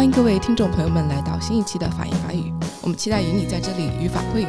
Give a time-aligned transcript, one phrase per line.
[0.00, 4.48] 欢迎各位听众朋友们来到新一期的法言法语，我们期待与你在这里与法会友。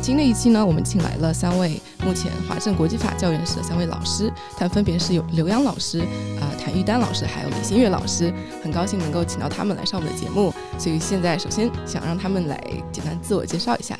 [0.00, 6.00] 新的一期呢，我们请来了三位目前华政国际法教研室的三位老师，他们分别是有刘洋老师、
[6.40, 8.32] 啊谭玉丹老师，还有李新月老师。
[8.62, 12.58] 很高兴能够请到他们来上我们的节目，所以现在首先想让他们来
[12.90, 13.94] 简单自我介绍一下。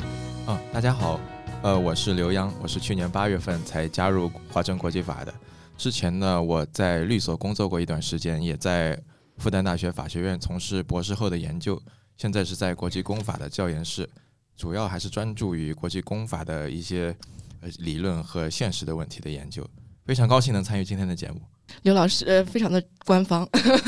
[0.46, 1.20] 嗯，大家好，
[1.60, 5.34] 呃，我是刘洋，我是去年八月份才加入华政国际法的。
[5.76, 8.98] 之前呢，我在律所工作过一段时间，也在。
[9.38, 11.80] 复旦大学法学院从事博士后的研究，
[12.16, 14.08] 现在是在国际公法的教研室，
[14.56, 17.16] 主要还是专注于国际公法的一些
[17.60, 19.64] 呃理论和现实的问题的研究。
[20.04, 21.40] 非常高兴能参与今天的节目。
[21.82, 23.46] 刘老师，非常的官方，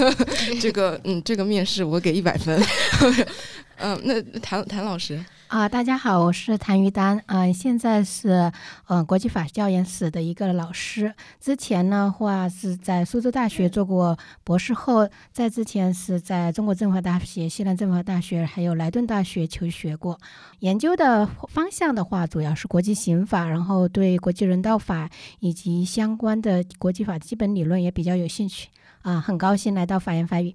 [0.60, 2.62] 这个嗯，这个面试我给一百分。
[3.79, 5.24] 嗯，那谭谭老师。
[5.51, 8.52] 啊，大家好，我是谭于丹，啊，现在是
[8.87, 11.12] 嗯国际法教研室的一个老师。
[11.40, 20.16] 之前呢话是在苏州大学做过博士后，在之前是在中国政法大学、西南政法大学还有莱顿大学求学过。
[20.60, 28.68] 研究的方向的话，主要是国际刑法，然后对国际人道法以及相关的国际法基本理论也比较有兴趣。
[29.02, 30.54] 啊，很高兴来到法言法语。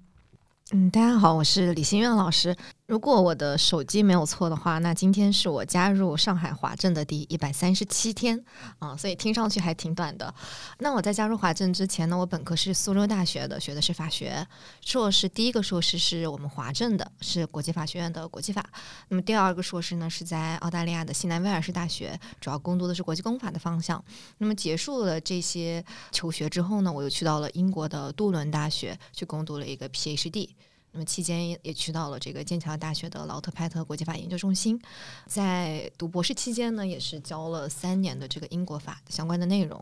[0.72, 2.56] 嗯，大家好，我是李新月老师。
[2.86, 8.40] 如果我的手机没有错的话，那今天是我加入上海华政的第一百三十七天
[8.78, 10.32] 啊，所以听上去还挺短的。
[10.78, 14.46] 那我在加入华政之前呢，我本科是苏州大学的，学的是法学；
[14.80, 18.64] 硕士第一个硕士是我们华政的，是国际法学院的国际法。
[19.08, 24.02] 那么第二个硕士呢，是在澳大利亚的西南威尔士大学，主要攻读的是国际公法的方向。
[24.38, 30.50] 那么结束了这些求学之后呢，我又去到了英国的杜伦大学去攻读了一个 PhD。
[30.96, 34.80] 那么期间也去到了这个剑桥大学的劳特派特国际法研究中心，
[35.26, 39.78] 在读博士期间呢，也是教了三年的这个英国法相关的内容。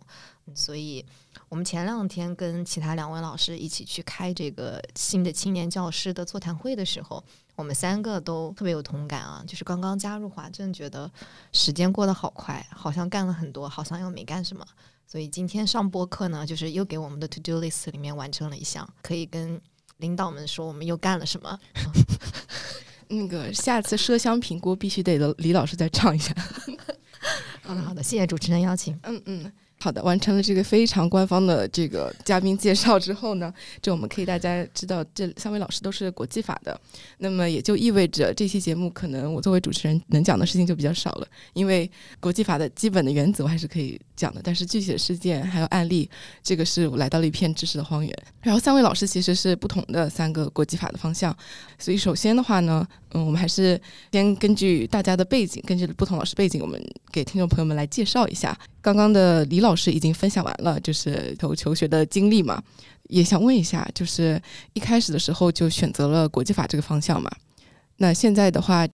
[0.57, 1.07] 所以，
[1.49, 7.23] 我们前两天跟其他两位老师一起去开这个新的青年教师的座谈会的时候，
[7.55, 11.09] 我们三个都特别有同感啊，就是刚刚加入华政，觉得
[11.53, 14.67] 时间过得好快，好像干了很多，好像又没干什么。
[15.07, 19.63] 所以今天上播课呢，就是又给我们的 to do list 里面完成了一项，可以跟。
[19.99, 21.59] 领导们说我们又干了什么？
[23.09, 26.35] 那个下次麝香评估必须得李老师再唱一下。
[27.63, 28.99] 好 的，好的，谢谢主持人邀请。
[29.03, 29.53] 嗯嗯。
[29.85, 33.53] 好的，完成了这个非常官方的这个嘉宾介绍之后呢，
[33.83, 36.81] 就我们可以大家知道这三位老师都是国际法的，
[37.19, 46.09] 那么也就意味着这期节目可能我作为主持人能讲的事情就比较少了，因为国际法的基本的原则我还是可以讲的，但是具体的事件还有案例，
[46.43, 48.11] 这个是我来到了一片知识的荒原。
[48.41, 51.37] 然后三位老师其实是不同的三个国际法的方向，
[51.79, 53.79] 所以首先的话呢，嗯，我们还是
[54.13, 58.59] 先根据大家的背景，根据不同老师背景，我们给听众朋友们来介绍一下。
[58.85, 62.63] 刚刚的李老师已经分享完了，就是求求学的经历嘛，
[63.05, 64.39] 也想问一下，就是
[64.75, 67.31] 一开始的时候就选择了国际法这个方向嘛？
[67.97, 68.87] 那现在的话，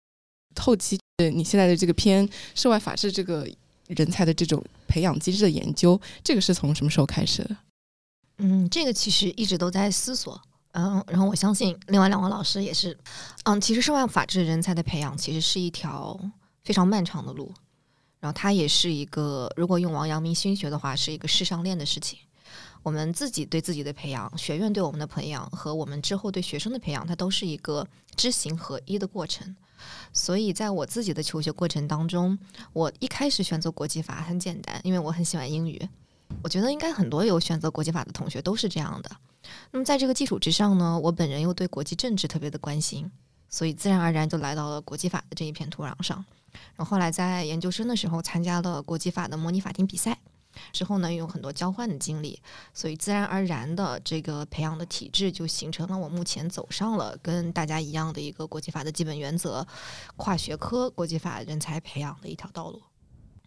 [0.61, 0.97] 后期
[1.35, 3.45] 你现在的这个偏涉外法治这个
[3.89, 7.57] 人才的这种培养机制的研究，这个是从什么时候开始的？
[8.39, 10.41] 嗯，这个其实一直都在思索，
[10.71, 12.97] 嗯，然后我相信另外两位老师也是，
[13.43, 16.17] 嗯，其实涉外法治人才的培养其实是一条
[16.63, 17.53] 非常漫长的路。
[18.21, 22.19] 然后它也是一个，如果用王阳明心学的话，是一个世上练的事情。
[22.83, 27.87] 我们自己对自己的培养，学院对我们的培养，和我们之后对学生的培养，它都是一个
[28.17, 29.55] 知行合一的过程。
[30.13, 32.39] 所以在我自己的求学过程当中，
[32.73, 35.89] 我一开始选择国际法很简单，因为我很喜欢英语。
[36.43, 39.11] 我觉得应该很多有选择国际法的同学都是这样的。
[39.71, 43.11] 那么在这个基础之上呢，我本人又对国际政治特别的关心，
[43.49, 46.25] 所以自然而然就来到了国际法的这一片土壤上。
[46.77, 50.19] 然后后来在研究生的时候参加了国际法的模拟法庭比赛，
[50.73, 52.41] 之后呢有很多交换的经历，
[52.75, 59.67] 所以自然而然的这个培养的体制就形成了我目前走上了跟大家一样的一个国际法的基本原则、
[60.17, 62.83] 跨学科国际法人才培养的一条道路。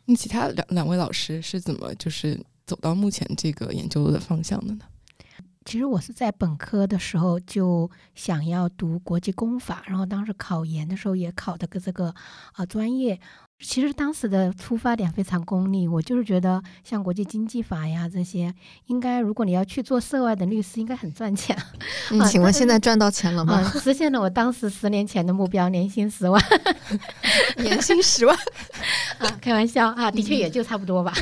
[0.06, 4.86] 那其他两两位老师是怎么就是走到目前这个研究的方向的呢？
[5.66, 12.14] 其实我是在本科的时候就想要读国际公法，然后当时考研的时候也考的个这个
[12.54, 13.20] 啊专业。
[13.60, 18.54] 其实当时的出发点非常功利，我就是觉得像国际经济法呀这些，
[18.88, 21.58] 应该如果你要去做涉外的律师，应该很赚钱。
[22.12, 23.64] 嗯，请问现在赚到钱了吗？
[23.80, 26.44] 实现了我当时十年前的目标，年薪十万。
[27.56, 28.38] 年薪十万？
[29.20, 31.14] 啊，开玩笑啊，的确也就差不多吧。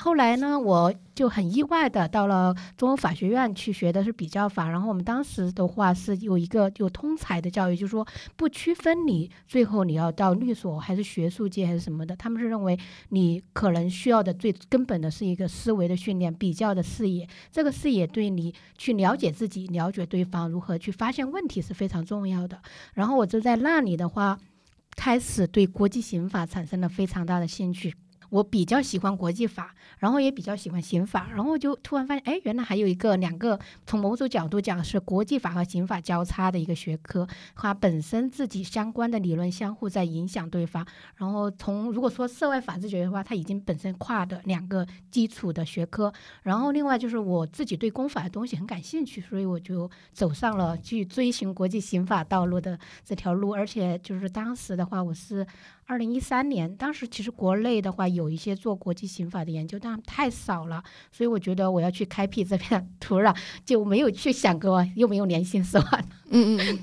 [0.00, 8.06] 后来呢，我就很意外的到了中欧法学院去学的是比较法，然后我们当时的话是有一个有通才的教育，就是说
[8.36, 12.78] 不区分你最后你要到律所还是学术界还是什么的，他们是认为
[13.10, 22.60] 你可能需要的最根本的是一个思维的训练，比较的视野，这个视野对你去了解自己、了解对方、如何去发现问题是非常重要的。
[22.94, 24.38] 然后我就在那里的话，
[24.96, 27.94] 开始对国际刑法产生了非常大的兴趣。
[28.32, 40.86] 我比较喜欢国际法，然后也比较喜欢刑法，然后就突然发现，哎，原来还有一个两个从某种角度讲是国际法和刑法交叉的一个学科，它本身自己相关的理论相互在影响对方。
[41.16, 46.10] 然后从如果说涉外法治学的话，它已经本身跨的两个基础的学科。
[46.42, 53.52] 然后另外就是我自己对公法的东西很感兴趣，所以我就走上了去追寻国际刑法道路的这条路。
[53.52, 55.46] 而且就是当时的话，我是。
[55.84, 66.08] 二零一三年，当时其实国内的话有有一些做国际刑法的研究，但太少了，所以我觉得我要去开辟这片土壤，就没有去想过有没有年薪十万。
[66.30, 66.78] 嗯嗯。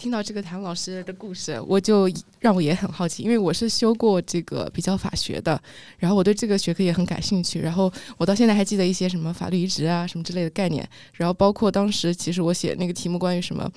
[0.00, 5.62] 听到这个谭老师的故事，我就让我也很好奇，因为我是修过这个比较法学的，
[5.98, 13.70] 然后我对这个学科也很感兴趣，然后我到现在还记得一些什么法律移植啊什么之类的概念，然后包括当时其实我写那个题目关于什么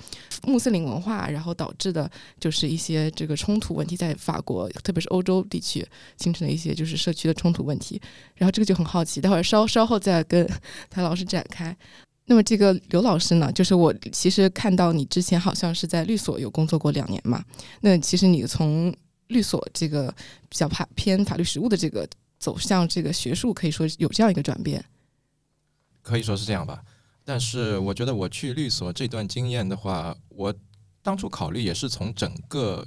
[0.46, 2.10] 穆斯林文化，然后导致的
[2.40, 5.86] 就是一些这个冲突问题，在法国特别是欧洲地区
[6.16, 8.00] 形成的一些就是社区的冲突问题，
[8.36, 10.48] 然后这个就很好奇，待会儿稍稍后再跟
[10.88, 11.76] 谭老师展开。
[12.26, 17.44] 那么这个刘老师呢，就是我其实看到你之前好像是在律所有工作过两年嘛。
[17.80, 18.94] 那其实你从
[19.26, 20.14] 律所这个
[20.48, 24.82] 比较怕偏法律实务的这个走向这个学术，可以说有这样一个转变，
[26.02, 26.82] 可以说是这样吧。
[27.24, 30.54] 但是我觉得我去律所这段经验的话，我
[31.02, 32.86] 当初考虑也是从整个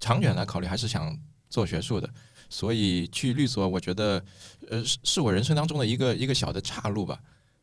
[0.00, 1.18] 长远来考虑，还是想
[1.48, 2.08] 做学术的。
[2.50, 4.22] 所以去律所，我觉得
[4.70, 7.18] 呃是是我人生当中的一个一个小的岔路吧。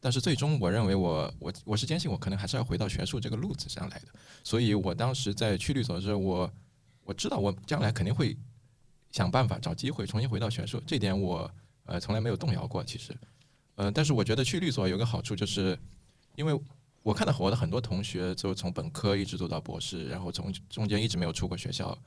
[0.06, 4.06] 但是最终，我认为我我我是坚信我可能还是要回到学术这个路子上来的。
[4.44, 6.54] 所以我当时在去律所的时候，我
[7.06, 8.38] 我知道我将来肯定会
[9.10, 11.52] 想办法找机会重新回到学术，这点我
[11.86, 12.84] 呃从来没有动摇过。
[12.84, 13.18] 其实，
[13.74, 15.76] 呃，但是我觉得去律所有个好处，就是
[16.36, 16.56] 因为
[17.02, 21.98] 我看到我的很多同学就从本科一直读到博士，然后从中间一直没有出过学校，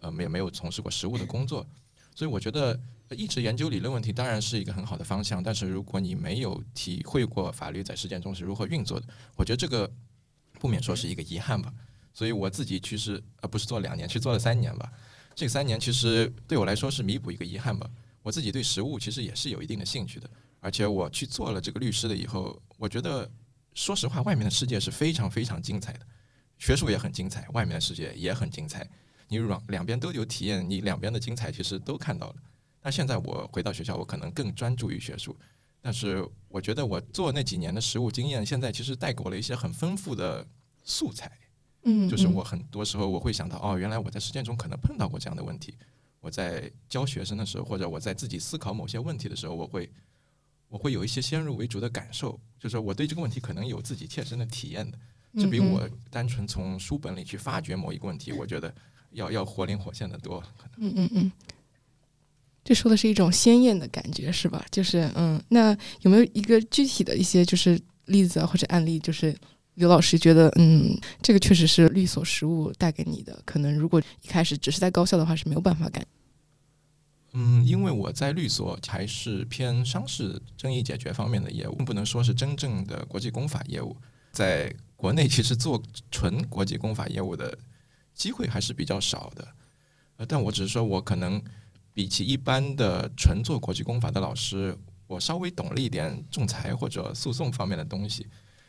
[0.00, 1.64] 呃，没没有从事过实务的工作，
[2.14, 2.78] 所以我觉得。
[3.10, 9.06] 一直研究理论问题当然是一个很好的方向，但是如果你没有体会过法律在实践中是如何运作的，
[9.36, 9.88] 我觉得这个
[10.58, 11.72] 不免说是一个遗憾吧。
[12.12, 14.90] 所以我自己其实呃不是做两年，去做了三年吧。
[15.32, 17.88] 这三年其实对我来说是弥补一个遗憾吧。
[18.22, 20.28] 我自己对实务其实也是有一定的兴趣的，
[20.58, 23.30] 而且我去做了这个律师的以后，我觉得
[23.74, 26.00] 说实话，外面的世界是非常非常精彩的，
[26.58, 28.90] 学术也很精彩，外面的世界也很精彩。
[29.40, 32.36] 你两两边都有体验，你两边的精彩其实都看到了。
[32.82, 35.36] 那现在我回到学校，我可能更专注于学术，
[35.80, 40.46] 但是我觉得我做那几年的实务经验，现在其实带给我了一些很丰富的
[40.82, 41.30] 素材。
[41.82, 45.74] 嗯，就是我很多时候我会想到，哦，原来我在实践中可能碰到过这样的问题。
[46.20, 49.90] 我在教学生的时候，或者我在自己思考某些问题的时候，我会
[50.68, 54.98] 我会有一些先入为主的感受，就是我对这个问题可能有自己切身的体验的，
[55.38, 58.74] 这比我单纯从书本里去发掘某一个问题，我觉得
[59.14, 60.40] 要要活灵活现的多。
[60.58, 61.32] 可能，嗯嗯嗯。
[62.62, 64.64] 这说的是一种鲜艳的感觉，是吧？
[64.70, 68.98] 就是嗯，那有没有一个具体的一些就是例子或者案例？
[68.98, 69.36] 就是
[69.74, 73.38] 刘老师觉得，嗯，这个确实是律所实务带给你的。
[73.44, 76.06] 可能如果一开始只是在高校的话，是没有办法干。
[77.34, 83.94] 嗯，因为我在律所还是偏商事争议解决方面的业务，不能说是真正的国际公法业务。
[84.32, 87.58] 在国内，其实做纯国际公法业务的
[88.14, 89.48] 机会还是比较少的。
[90.16, 91.42] 呃，但我只是说我可能。
[91.96, 98.26] 比起一般的纯做国际公法的老师，我稍微懂了一点仲裁或者诉讼方面的东西。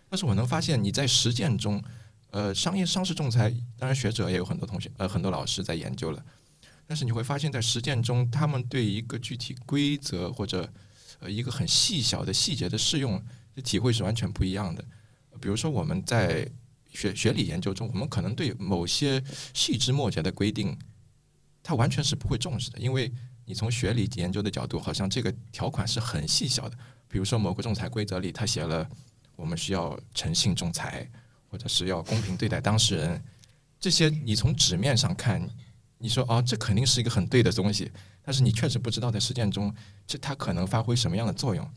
[0.08, 1.84] 但是我能发现你在实践中，
[2.30, 3.50] 呃，商业商事仲裁，
[3.80, 6.24] 当然学者也有很多同学，呃，很多老师在研究了。
[6.86, 10.72] 但是你会发现在实践中，他们对一个具体规则或者
[11.18, 13.20] 呃一个很细小的细节的适用
[13.56, 14.86] 的体会是完全不一样的。
[15.42, 16.48] 比如说我们在
[16.96, 19.22] 学学理研究中，我们可能对某些
[19.54, 20.76] 细枝末节的规定。
[21.62, 23.12] 他完全是不会重视的，因为
[23.46, 26.78] 你从学理研究的角度，好像这个条款是很细小的。
[27.08, 28.88] 比如说某个仲裁规则里，他写了
[29.36, 31.10] 我们需要诚信仲裁，
[31.50, 33.24] 或者是要公平对待当事人，
[33.80, 35.50] 这些你从纸面上看，
[35.98, 39.74] 你说哦，这肯定是一个很对的东西，但是你确实不知道在实践中，
[40.06, 41.68] 这它可能发挥什么样的作用。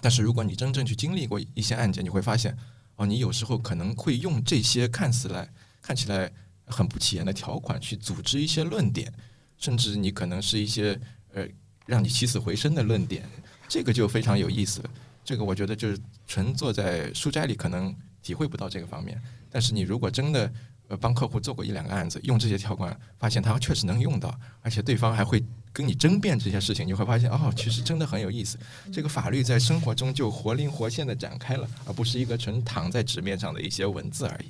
[0.00, 2.56] 但是如果你真正去经历过一些案件，你会发现，
[2.98, 5.50] 哦，你有时候可能会用这些看似来
[5.80, 6.30] 看起来。
[6.70, 9.10] 很不起眼的条款去组织一些论点，
[9.56, 11.00] 甚至你可能是一些
[11.32, 11.42] 呃
[11.86, 13.26] 让你起死回生的论点，
[13.66, 14.90] 这个就非常有意思了。
[15.24, 20.52] 这个我觉得就是纯坐在书斋里可能体会不到这个方面，但是你如果真的
[20.88, 25.42] 呃帮客户做过一两个案子，用这些条款，发现他确实能用到，而且对方还会
[25.72, 28.58] 跟你争辩这些事情，你会发现哦，其实真的很有意思。
[28.92, 34.48] 这个法律在生活中就活灵活现的展开了，而不是一个纯躺在纸面上的一些文字而已。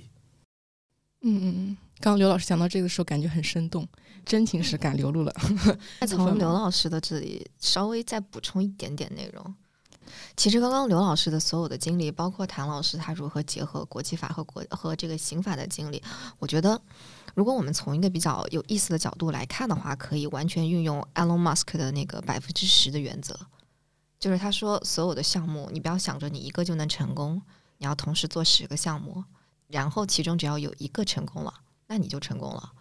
[1.22, 3.86] 嗯嗯嗯，刚刚刘老师讲到这个时候，感觉很生动，
[4.24, 5.34] 真情实感流露了。
[6.00, 9.54] 那从刘老师的这里稍微再补充一点点内容。
[10.36, 16.02] 其实刚刚刘老师的所有的经历，包括谭老师他如何结合国际法和国和这个刑法的经历，
[16.38, 16.80] 我觉得，
[17.34, 23.38] 如果我们从一个比较有意思的角度来看的话，可以完全运用 Elon Musk 的那个百分之十的原则，
[24.18, 27.42] 就是他说所有的项目，你不要想着你一个就能成功，
[27.78, 29.24] 你要同时做十个项目，
[29.66, 31.52] 然后其中只要有一个成功了，
[31.86, 32.72] 那你就成功了。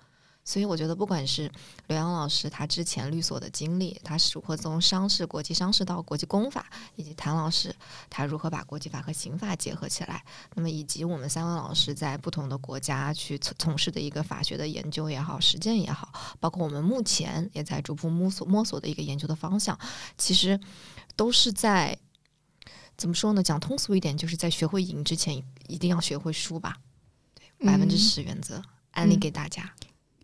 [0.47, 1.51] 所以我觉得，不管是
[1.87, 7.75] 刘洋老师他之前律所的经历，他是如何从商事、国际商事到国际公法，以及谭老师
[8.09, 10.23] 他如何把国际法和刑法结合起来，
[10.55, 19.77] 那么以及我们三位老师在不同的国家去从从事的一个法学的研究也好、实践也好，包括我们目前也在逐步摸索摸索的一个研究的方向，
[20.17, 20.57] 其实
[21.17, 21.99] 都是在
[22.95, 23.43] 怎么说呢？
[23.43, 26.77] 讲通俗一点，就是在学会赢之前，一定要学会输吧。
[27.35, 29.73] 对，百分之十原则，安利给大家。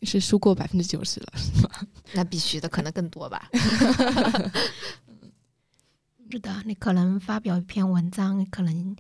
[0.06, 1.70] 是输过百分之九十了，是吗？
[2.14, 3.50] 那必须的，可能更多吧。
[6.32, 8.96] 是的，你可能发表一篇文章，可能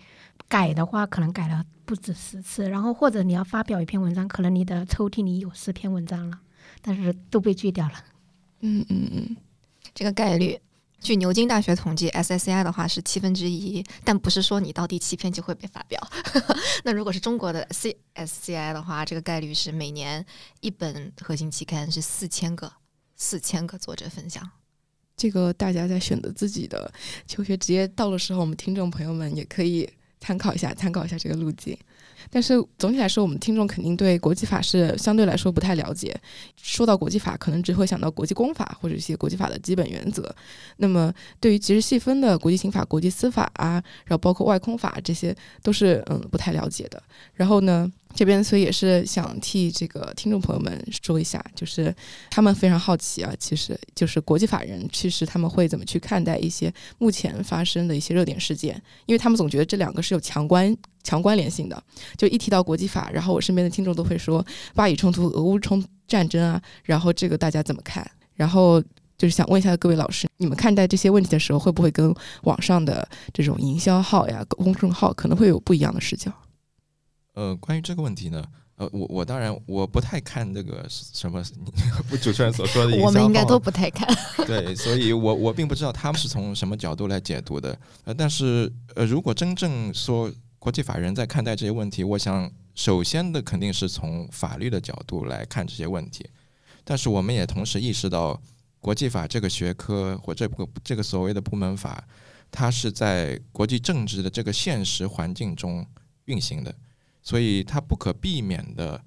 [0.48, 2.70] 改的话，可能改了不止十次。
[2.70, 6.40] 然后或者你要发表一篇文章，可能你的抽屉里有十篇文章了，
[6.82, 7.94] 但是都被拒掉了。
[8.60, 9.36] 嗯嗯嗯，
[9.94, 10.60] 这个概率。
[11.04, 16.02] 据牛津大学统计，SSCI 的话是七分之一，但不是说你到第七篇就会被发表。
[16.86, 20.26] 那如果是中国的 CSCI 的话，这个概率是每年
[20.62, 22.72] 一本核心期刊是四千个，
[23.18, 24.50] 四千个作者分享。
[25.18, 26.92] 这个大家在选择自己的
[27.28, 29.88] 求学职业道路时候，我们听众朋友们也可以
[30.22, 31.78] 参考一下，参考一下这个路径。
[32.30, 36.16] 但是总体来说，我们听众肯定对国际法是相对来说不太了解。
[36.56, 40.34] 说到国际法，可能只会想到国际公法或者一些国际法的基本原则。
[40.78, 47.02] 那么，对于其实细分的国际刑法、国际司法啊，然后包括外空法，这些都是嗯不太了解的。
[47.34, 47.92] 然后呢？
[48.16, 51.94] 这边所以也是想替这个听众朋友们说一下，就是
[52.30, 61.84] 他们非常好奇啊，其实就是国际法人其实他们会怎么去看待一些目前发生的一些热点事件，因为他们总觉得这两个是有强关强关联性的。
[62.18, 68.10] 就一提到国际法，然后我身边的听众都会说巴以冲突、俄乌冲战争啊，然后这个大家怎么看？
[68.36, 68.82] 然后
[69.18, 76.32] 就是想问一下各位老师，你们看待这些问题的时候，会不会跟网上的这种营销号呀、公众号可能会有不一样的视角？
[77.34, 78.44] 呃，关于这个问题呢，
[78.76, 81.44] 呃，我我当然我不太看这个什么
[82.10, 84.08] 不主持人所说的，我们应该都不太看。
[84.46, 87.78] 对，所以我我并不知道他们是从什么角度来解读的。
[88.06, 96.30] 呃，但是呃，如果真正说国际法人在看待这些问题，我想首先的肯定是从法律的角度来看这些问题。
[96.84, 98.40] 但是我们也同时意识到，
[98.80, 102.04] 国际法这个学科或这个这个所谓的部门法，
[102.52, 105.86] 它是在国际政治的这个现实环境中
[106.26, 106.76] 运行的。
[107.24, 109.02] 所以，他不可避免的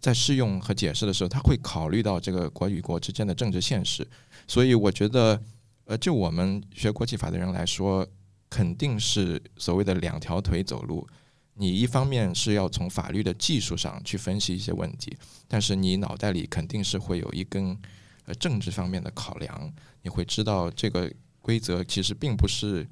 [0.00, 4.04] 在适用和解释的时候，他会考虑到这个国与国之间的政治现实。
[4.48, 5.40] 所以，我觉得，
[5.84, 8.08] 呃，就我们学国际法的人来说，
[8.48, 11.06] 肯定是所谓的两条腿走路。
[11.54, 15.14] 你一方面是要从法律的技术上去分析一些问题，
[15.46, 17.78] 但是你脑袋里肯定是会有一根
[18.24, 19.72] 呃政治方面的考量。
[20.00, 22.88] 你会知道这个规则其实并不是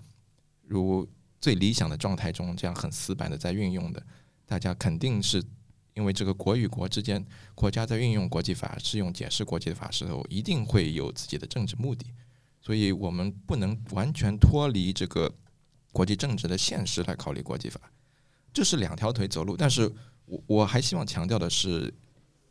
[0.66, 1.08] 如
[1.40, 4.02] 最理想的状态中这样很死板的在运用的。
[4.50, 5.40] 大家肯定是
[5.94, 12.04] 因为这个国与国之间，国家在运用国际法、适用解释国际法时候，一定会有自己的政治目的，
[12.60, 15.32] 所以我们不能完全脱离这个
[15.92, 17.80] 国际政治的现实来考虑国际法。
[18.52, 19.88] 这是两条腿走路，但是
[20.24, 21.94] 我我还希望强调的是，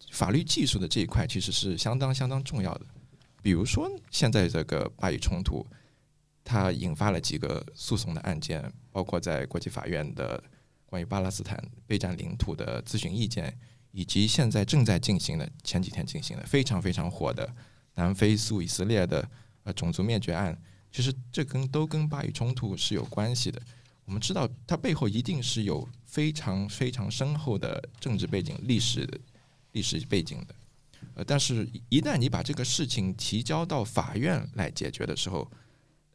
[0.09, 2.85] 法律技术的这一块其实是相当相当重要的。
[3.41, 5.67] 比如说，现在这个巴以冲突，
[6.45, 10.41] 它引发了几个诉讼的案件，包括在国际法院的。
[10.89, 13.55] 关于巴勒斯坦备战领土的咨询意见，
[13.91, 17.47] 以及现在正在进行的前几天进行的非常非常火的
[17.93, 19.29] 南非诉以色列的
[19.63, 20.59] 呃种族灭绝案，
[20.91, 23.61] 其实这跟都跟巴以冲突是有关系的。
[24.05, 29.07] 我们知道它背后一定是有非常非常深厚的政治背景、历史
[29.73, 30.55] 历史背景的。
[31.13, 35.49] 呃，但是一旦你把这个事情提交到法院来解决的时候，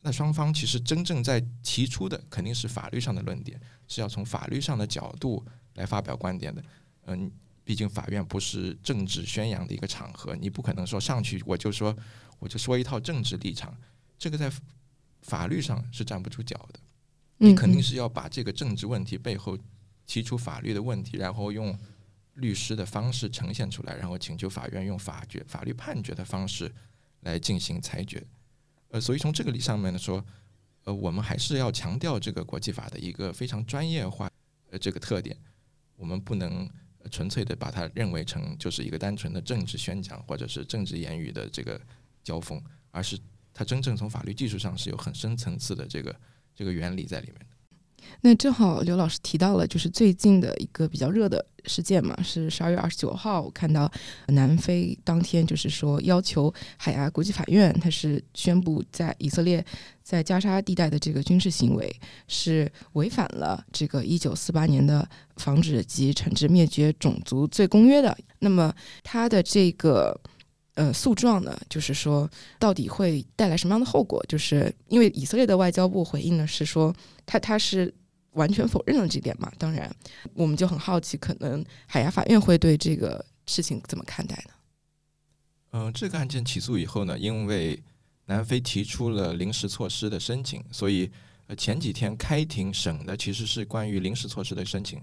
[0.06, 3.58] 那双方其实真正在提出的肯定是法律上的论点，
[3.88, 5.42] 是要从法律上的角度
[5.76, 6.62] 来发表观点的。
[7.06, 7.32] 嗯，
[7.64, 11.96] 毕竟法院不是政治宣扬的一个场合，你不可能说上去我就说
[12.38, 13.74] 我就说一套政治立场。
[14.18, 14.52] 这个在
[15.22, 16.78] 法律上是站不住脚的。
[17.38, 19.58] 嗯你肯定是要把这个政治问题背后
[20.06, 21.76] 提出法律的问题，然后用
[22.34, 26.70] 律师的方式呈现出来，然后请求法院用法决、法律判决的方式
[27.20, 28.22] 来进行裁决。
[28.94, 30.24] 呃，所以从这个理上面来说，
[30.84, 34.30] 呃，我们还是要强调这个国际法的一个非常专业化
[34.70, 35.36] 呃这个特点，
[35.96, 36.70] 我们不能
[37.10, 41.80] 纯粹的把它认为成就是一个单纯的政治宣讲或者是政治言语的这个
[42.22, 43.18] 交锋，而是
[43.52, 46.14] 它真正从法律技术上是有很深层次的这个
[46.54, 47.53] 这个原理在里面的。
[48.20, 53.90] 那正好刘老师提到了，就是最近的一个比较热的事件嘛，是十二月二十九号，我看到
[54.28, 59.64] 南非当天就是说要求海牙国际法院，它是宣布在以色列
[60.02, 61.94] 在加沙地带的这个军事行为
[62.28, 65.06] 是违反了这个一九四八年的
[65.36, 68.16] 防止及惩治灭绝种族罪公约的。
[68.38, 70.18] 那么它的这个。
[70.74, 72.28] 呃，诉状呢，就是说
[72.58, 74.20] 到底会带来什么样的后果？
[74.28, 77.94] 就是因为以色列的外交部回应呢是说，他他是
[78.32, 79.52] 完全否认了这点嘛。
[79.56, 79.88] 当然，
[80.34, 84.54] 我们就很好奇，可能海牙法院会对这个事情怎么看待呢？
[85.76, 87.80] 嗯、这个案件起诉以后呢，因为
[88.26, 91.08] 南非提出了临时措施的申请，所以
[91.46, 95.00] 呃前几天开庭审的其实是关于临时措施的申请。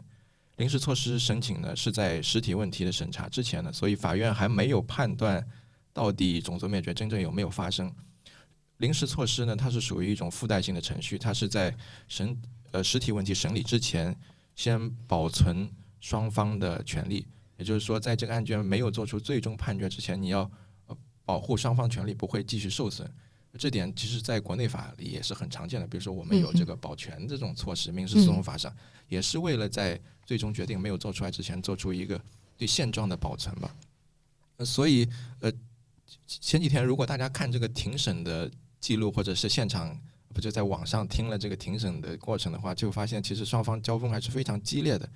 [0.57, 5.45] 临时措施申请呢是在实体问题的审查之前的，所以法院还没有判断
[5.93, 7.93] 到底种族灭绝真正有没有发生。
[8.77, 11.75] 临时措施呢，它是属于一种附带性的程序，它是在
[12.07, 12.35] 审
[12.71, 14.15] 呃实体问题审理之前，
[14.55, 15.69] 先保存
[15.99, 20.49] 双方的权利，也就是说，在这个案件没有做出最终判决之前，你要
[20.87, 23.07] 呃保护双方权利不会继续受损。
[23.59, 28.73] 这点其实在国内法里也是很常见的，比如说我们有这个保全这种措施，民事诉讼法上
[29.09, 32.19] 也是为了在最终决定没有做出来之前，做出一个
[32.57, 33.75] 对现状的保存吧。
[34.55, 35.05] 呃所以
[35.41, 35.51] 呃，
[36.25, 38.49] 前几天如果大家看这个庭审的
[38.79, 39.99] 记录，或者是现场
[40.33, 45.09] 不就在网上听了这个庭审的过程的话，就发现其实双方交锋还是非常激烈的。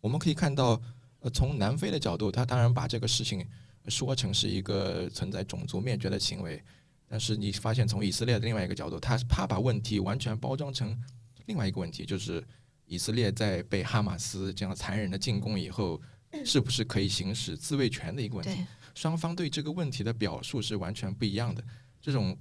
[0.00, 0.80] 我们可以看到，
[1.20, 3.46] 呃，从南非的角度，他当然把这个事情
[3.88, 6.62] 说成是一个存在种族灭绝的行为，
[7.06, 10.98] 但是你发现从以色列的另外一个角度，他怕把问题完全包装成
[11.46, 12.42] 另外一个问题，就是
[12.86, 16.00] 以色列在被哈马斯这样残忍的进攻以后，
[16.44, 18.64] 是不是可以行使自卫权的一个问题。
[18.92, 21.64] 对，双方对这个问题的表述是完全不一样的。
[22.00, 22.36] 这种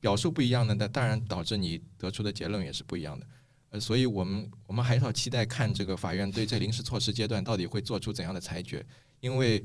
[0.00, 3.26] 表述不一样呢，那当然导致你得出的结论也是不一样的。
[3.70, 8.84] 呃，所以我们我们还是要期待看这个法院对这临时措施阶段到底会做出怎样的裁决，
[9.20, 9.64] 因为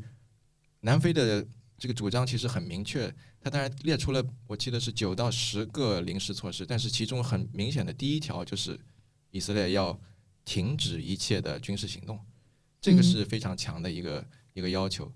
[0.80, 1.46] 南非的
[1.78, 8.80] 这个主张其实很明确，他当然列出了我记得是九到十个临时措施，但是其中很明显的第一条就是
[9.30, 10.00] 以色列要
[10.44, 12.20] 停止一切的军事行动，
[12.82, 15.12] 这个是非常强的一个、一个要求。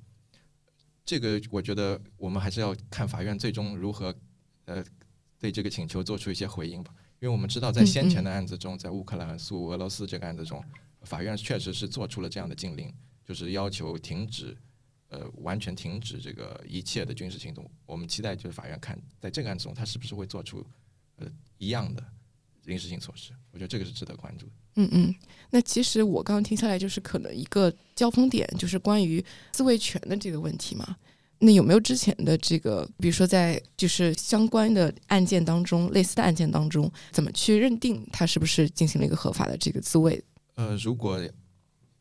[1.05, 4.13] 这个我觉得我们还是要看法院最终如何
[4.65, 4.83] 呃
[5.37, 10.63] 对这个请求做出一些回应吧，因为我们知道在先前的案子中，在乌克兰诉俄罗斯这个案子中，
[11.03, 12.91] 法院确实是做出了这样的禁令，
[13.23, 14.57] 就是要求停止
[15.09, 17.69] 呃完全停止这个一切的军事行动。
[17.85, 20.65] 我们期待就是法院看在这个案子中，他是不是会做出
[21.17, 22.03] 呃一样的
[22.63, 23.31] 临时性措施。
[23.51, 24.53] 我觉得这个是值得关注的。
[24.75, 25.15] 嗯嗯，
[25.49, 30.95] 那其实我刚刚听下来，就是可能一个交锋点，就是关于自卫权的这个问题嘛。
[31.39, 40.23] 那有没有之前的这个，比如说在就是相关的案件当中，类似的案件当中，怎么去认定他是不是进行了一个合法的这个自卫？
[40.55, 41.21] 呃，如果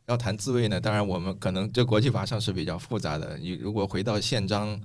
[0.07, 3.37] 要谈自卫呢，当然我们可能这国际法上是比较复杂的。
[3.37, 4.79] 你如果回到宪章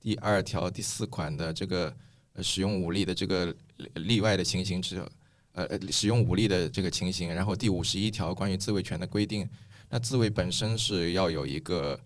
[0.00, 1.94] 第二条第四款的这个
[2.42, 3.54] 使用武力的这个
[3.94, 5.02] 例外的情形之
[5.64, 9.48] 呃使用武力的这个情形，然后第五十一条关于自卫权的规定，
[9.88, 11.98] 那自卫本身是要有一个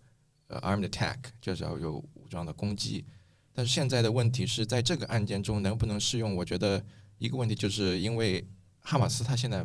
[0.49, 3.05] 呃 armed attack，就是要有武装的攻击。
[3.53, 6.35] 但是现在的问题是在这个案件中能不能适用？
[6.35, 6.85] 我觉得
[7.19, 8.45] 一个问题就是因为
[8.81, 9.65] 哈马斯它现在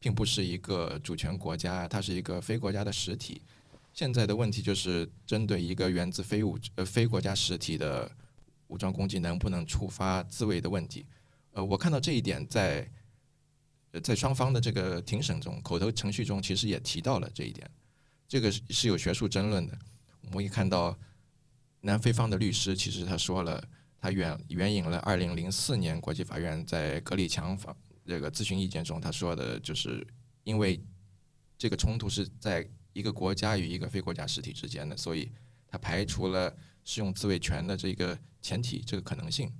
[0.00, 3.40] 并不是一个主权国家，它是一个非国家的实体。
[3.92, 8.10] 现在的问题就是针对一个源自非武呃非国家实体的
[8.68, 11.06] 武装攻击，能不能触发自卫的问题？
[11.52, 12.88] 呃，我看到这一点在
[14.02, 17.68] 在双方的这个庭审中，口头程序中其实也提到了这一点，
[18.28, 19.78] 这个是是有学术争论的。
[20.22, 20.96] 我们可以看到，
[21.80, 23.66] 南非方的律师其实他说了，
[23.98, 27.74] 他援援引了二零零四年国际法院在格里强方
[28.04, 30.06] 这个咨询意见中，他说的就是
[30.44, 30.78] 因为
[31.56, 35.32] 这个冲突是在一个国家与一个非国家实体之间的，所以
[35.66, 39.50] 他排除了适用自卫权的这个前提这个可能性。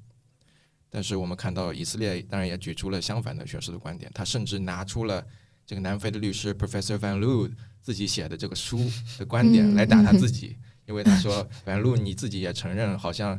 [0.91, 5.25] 但是我们看到以色列当然也举出了相反的学术的观点，他甚至拿出了
[5.67, 7.51] 这个南非的律师 Professor Van Lu
[7.83, 8.81] 自己写的这个书
[9.19, 13.39] 的观点来打他自己， 因为他说 Van Lu 你自己也承认，好像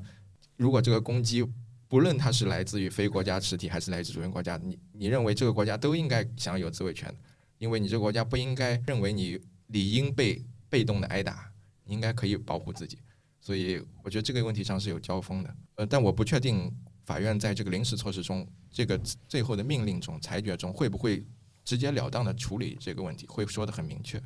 [0.58, 1.44] 如果这个攻击
[1.88, 7.12] 不论它是来自于非国家实体还是来自主权国家，你你认为这个国家都应该享有自卫权，
[7.58, 11.52] 因为你这个国家不应该认为你理应被被动的挨打，
[11.86, 13.00] 你应该可以保护自己。
[13.42, 15.56] 所以我觉得这个问题上是有交锋的。
[15.76, 16.72] 呃，但我不确定
[17.10, 18.96] 法院在这个临时措施中，这个
[19.28, 21.26] 最后的命令中裁决中会不会
[21.66, 24.20] 直截了当的处理这个问题，会说的很明确。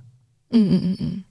[0.50, 1.24] 嗯嗯嗯嗯。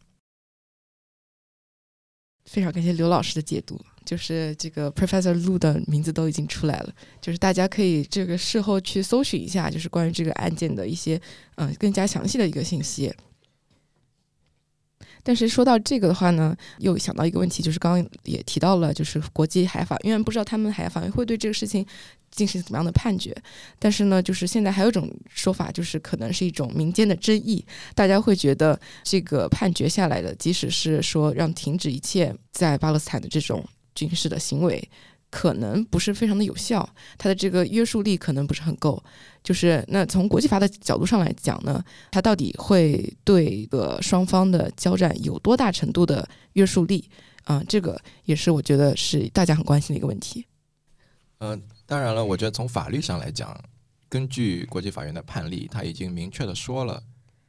[2.47, 11.21] 非常感谢刘老师的解读，就是这个 Professor Lu 的名字都已经出来了，就是大家可以这个事后去搜寻一下，就是关于这个案件的一些
[11.57, 13.15] 嗯更加详细的一个信息。
[15.23, 21.87] 但是说到这个的话呢，又想到一个问题，就是刚刚也提到了，就是国际海法院不知道他们海法院会对这个事情
[22.31, 23.37] 进行怎么样的判决。
[23.79, 34.91] 但是呢，就是现在还有一种说法，就是可能是一种民间的争议，大家会觉得这个判决下来的，即使是说让停止一切在巴勒斯坦的这种军事的行为。
[35.33, 39.03] 可能不是非常的有效，它的这个约束力可能不是很够。
[39.43, 47.09] 就是那从国际法的角度上来讲呢，它到底会对一个双方的交战有多大程度的约束力
[47.45, 47.65] 啊？
[47.67, 50.45] 这个也是我觉得是大家很关心的一个问题。
[51.39, 53.59] 嗯，当然了，我觉得从法律上来讲，
[54.11, 57.03] 根据国际法院的判例，他已经明确的说了，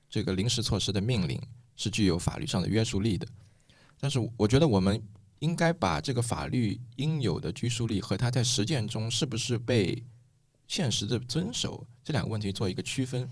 [0.10, 1.38] 这个临时措施的命令
[1.76, 3.28] 是具有法律上的约束力的。
[4.00, 5.04] 但是我觉得我们。
[5.44, 10.02] 应该把这个法律应有的拘束力和它在实践中是不是被
[10.70, 13.30] 现实的遵守这两个问题做一个区分。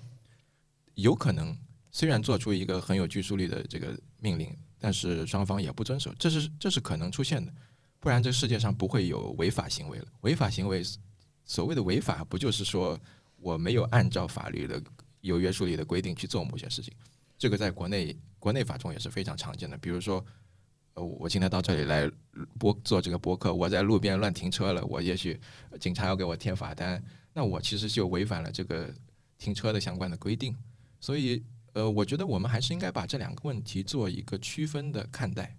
[0.96, 1.58] 有可能
[1.90, 7.50] 虽然做出一个很有拘束力的这个命令，但是双方也不遵守，这是这是可能出现的。
[7.98, 10.06] 不然这世界上不会有违法行为了。
[10.20, 10.84] 违法行为，
[11.46, 13.00] 所谓的违法，不就是说
[13.38, 14.84] 我没有按照法律的
[15.22, 16.94] 有约束力的规定去做某些事情？
[17.38, 20.22] 这个在国内国内法中也是非常常见的，比如说。
[20.94, 22.10] 呃，我今天到这里来
[22.60, 25.40] 播做这个播客，我在路边乱停车了，我也许
[25.80, 27.02] 警察要给我贴罚单，
[27.34, 28.94] 那我其实就违反了这个
[29.38, 30.54] 停车的相关的规定。
[31.00, 35.56] 所以，呃，我觉得我们还是应该把这两个问题做一个区分的看待。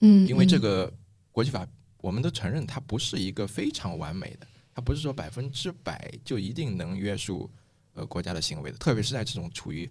[0.00, 0.90] 嗯，因为这个
[1.30, 7.50] 国际法，我们都承认它不是一个非常完美的，它不是说百分之百就一定能约束
[7.92, 9.90] 呃国家的行为的，特别是在这种处于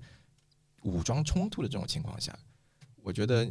[0.81, 2.35] 武装冲突的这种情况下，
[3.03, 3.47] 我觉得。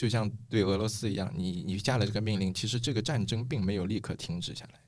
[0.00, 4.80] 就像对俄罗斯一样，你你下了这个命令，其实这个战争并没有立刻停止下来，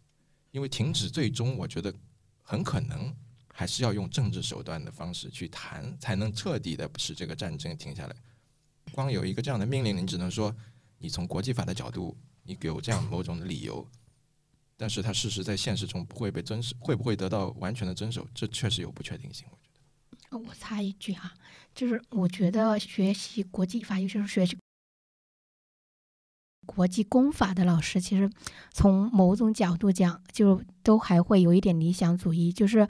[0.52, 1.92] 因为停止最终我觉得
[2.40, 3.14] 很可能
[3.52, 8.16] 还是要用政治手段的方式去谈，才能彻底的使这个战争停下来。
[8.92, 10.56] 光有一个这样的命令，你只能说
[10.96, 13.86] 你从国际法的角度，你有这样某种的理由，
[14.78, 19.46] 但是它事实在现实中不会被遵守，会不会得到完全的遵守，这确实有不确定性。
[19.50, 19.68] 我觉
[20.30, 21.34] 得，我插一句哈，
[21.74, 24.56] 就是我觉得学习国际法，尤其是学习。
[26.66, 28.30] 国际公法的老师，其实
[28.72, 32.86] 从某种角度讲，就都还会有一点理想主义，就是。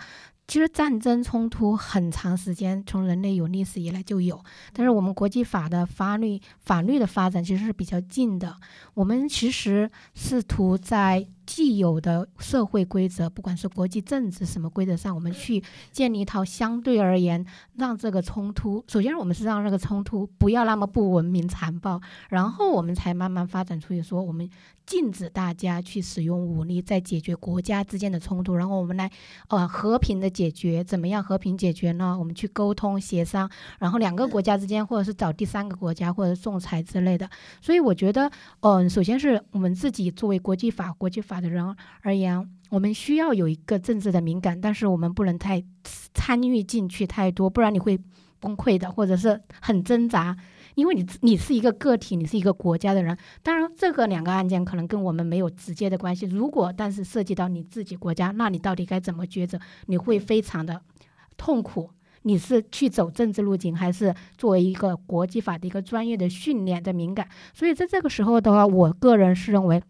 [0.49, 4.45] 其实战争冲突很长时间，从人类有历史以来就有。
[4.73, 8.55] 但是我们国际法的法律法律的发展其实是比较近的。
[8.93, 17.45] 我们其实试图在既有的社会规则，不管是国际政治什么规则上，我们去建立一套相对而言，
[17.77, 24.49] 让这个冲突，首先我们是让这个冲突不要那么不文明残暴，然后我们才慢慢发展出去说我们。
[24.85, 29.09] 禁止大家去使用武力，在解决国家之间的冲突，然后我们来，
[29.47, 30.83] 呃，和平的解决。
[30.83, 32.19] 怎么样和平解决呢？
[32.19, 37.31] 我们去沟通协商，然后两个国家之间，或者是找第三个国家，或者仲裁之类的。
[37.61, 38.29] 所以我觉得，
[38.59, 45.64] 嗯，首先是我们自己作为国际法、国际法法的人而言，我们需要有一个政治的敏感，但是我们不能太
[46.12, 47.99] 参与进去太多，不然你会
[48.38, 50.37] 崩溃的，或者是很挣扎。
[50.75, 53.16] 因为你你是一个个体，你是一个国家的人。
[53.42, 56.27] 当然，这个两个案件可能跟我们没有直接的关系。
[56.27, 59.59] 如果但是涉及到你自己国家，那你到底该怎么抉择？
[59.87, 60.83] 你会非常的
[61.38, 61.90] 痛苦。
[62.23, 67.27] 你是去走政治路径，还是作为一个国际法的一个专业的训练的敏感？
[67.55, 69.83] 所以在这个时候的话，我个人是认为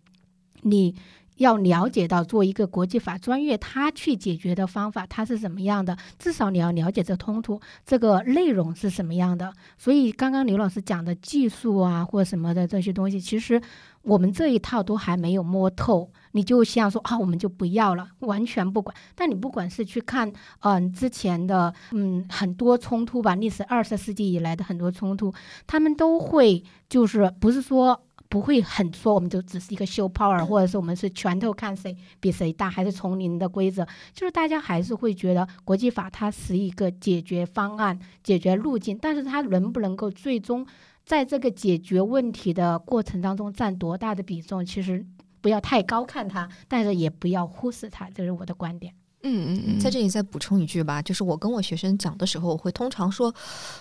[0.62, 0.94] 你。
[1.42, 5.96] 要了解到做一个国际法专业，他去解决的方法，他是怎么样的？
[6.18, 9.52] 至少你要了解这冲突这个内容是什么样的。
[9.76, 13.60] 所以刚刚刘老师讲的技术啊，或什么的这些东西，其实
[14.02, 16.10] 我们这一套都还没有摸透。
[16.34, 18.96] 你就像说啊，我们就不要了，完全不管。
[19.14, 25.34] 但你不管是去看，嗯，之前的嗯很多冲突吧，历史二十世纪以来的很多冲突，
[25.66, 28.00] 他们都会就是不是说。
[28.32, 40.66] 不会很说，我们就只是一个 show power，或者是我们是拳头看谁比谁大，还是丛林的规则，就是大家还是会觉得国际法它是一个解决方案、解决路径，但是它能不能够最终
[41.04, 45.04] 在这个解决问题的过程当中占多大的比重，其实
[45.42, 48.94] 不要太高看它，但是也不要忽视它，这是我的观点。
[49.24, 53.32] 嗯嗯嗯，在这里再补充一句吧，就是我跟我学生讲的时候，我会通常说，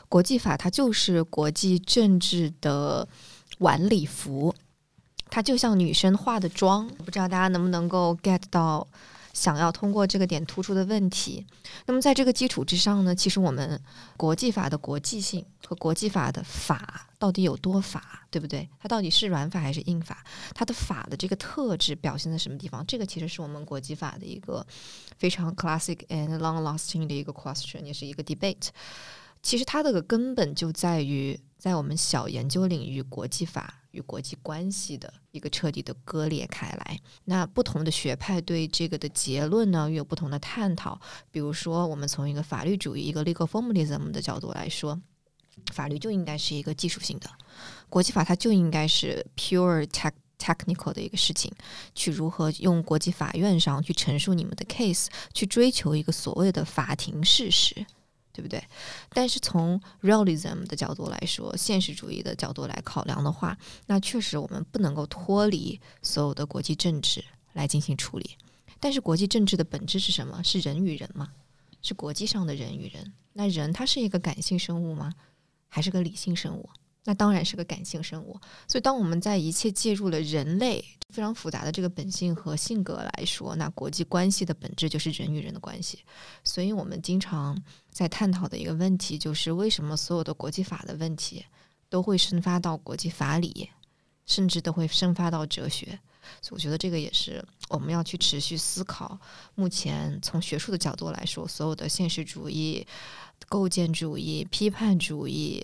[0.10, 3.08] 国际法它就是国际政治的
[3.62, 4.54] 晚礼服，
[5.32, 8.88] 它就像女生化的妆，不知道大家能不能够 get 到。
[9.34, 11.46] 想要通过这个点突出的问题，
[11.86, 13.82] 那么在这个基础之上呢，其实我们
[14.18, 18.68] 国际法的国际性和国际法的法到底有多法，对不对？
[18.78, 20.22] 它到底是软法还是硬法？
[20.54, 22.86] 它的法的这个特质表现在什么地方？
[22.86, 24.68] 这个其实是我们国际法的一个
[25.18, 28.68] 非常 classic and long-lasting 的一个 question，也是一个 debate。
[29.42, 33.76] 其实它的根本就在于在我们小研究领域国际法。
[33.92, 36.98] 与国际关系的一个彻底的割裂开来。
[37.26, 40.98] 那不同的学派对这个的结论呢，又有不同的探讨。
[41.30, 44.98] 比如说，我们从一个法律主义、一个 legal formalism 的角度来说，
[45.74, 47.30] 法律就应该是一个技术性的，
[47.90, 51.52] 国际法它就应该是 pure tech technical 的一个事情，
[51.94, 57.86] 去如何用国际法院上去陈述你们的 case，去追求一个所谓的法庭事实。
[58.34, 58.64] 对不对？
[59.10, 68.38] 但是从 realism 的角度来说，现实主义的角度来考量的话，那确实我们不能够脱离所有的国际政治来进行处理。
[68.80, 70.44] 但是国际政治的本质是什么？
[70.44, 71.32] 是人与人吗？
[71.82, 73.14] 是国际上的人与人？
[73.34, 75.14] 那人他是一个感性生物吗？
[75.68, 76.70] 还是个理性生物？
[77.04, 78.40] 那当然是个感性生物。
[78.68, 86.00] 所以当我们在一切介入了人类非常复杂的这个本性和性格来说，那国际关系的本质就是人与人的关系。
[86.44, 87.62] 所以我们经常。
[87.92, 91.46] 在探讨的一个问题就是，为什么所有的国际法的问题
[91.90, 93.70] 都会生发到国际法理，
[94.26, 96.00] 甚至都会生发到哲学？
[96.42, 99.20] 所以，我觉得这个也是我们要去持续思考。
[99.56, 102.88] 目前从学术的角度来说，所有的现实主义、
[103.50, 105.62] 构建主义、批判主义、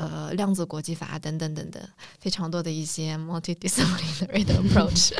[0.00, 1.82] 呃量子国际法等等等等，
[2.18, 5.12] 非常多的一些 multidisciplinary 的 approach。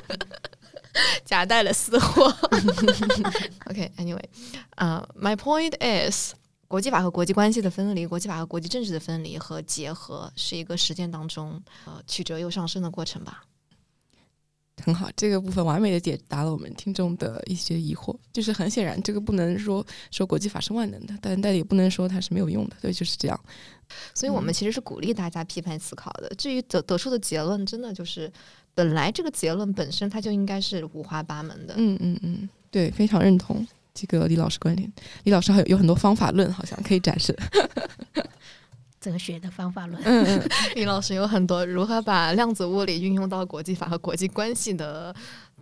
[1.24, 2.34] 夹带了私货。
[3.70, 4.24] OK，Anyway，
[4.76, 6.34] 呃，My point is，
[6.66, 13.44] 国际法和国际关系的分离，国际法和国际政治的分离和结合，是一个实践当中呃曲折又上升的过程吧。
[14.80, 18.16] 很好，这个部分完美的解答了我们听众的一些疑惑。
[18.32, 22.76] 就是很显然，这个不能说说国际法是万能的，但但也不能说它是没有用的。
[22.80, 23.40] 对，就是这样。
[24.14, 26.28] 所以我们其实是鼓励大家批判思考的。
[26.36, 28.32] 至于得得出的结论，真的就是。
[28.72, 31.74] 本来这个结论本身它就应该是五花八门的。
[31.76, 34.90] 嗯嗯嗯，对，非常认同这个李老师观点。
[35.24, 37.36] 李老师还有有很多方法论，好像可以展示。
[39.00, 40.00] 哲学的方法论。
[40.04, 45.14] 嗯嗯， 李老师有很多如何把量子物理运用到国际法和国际关系的。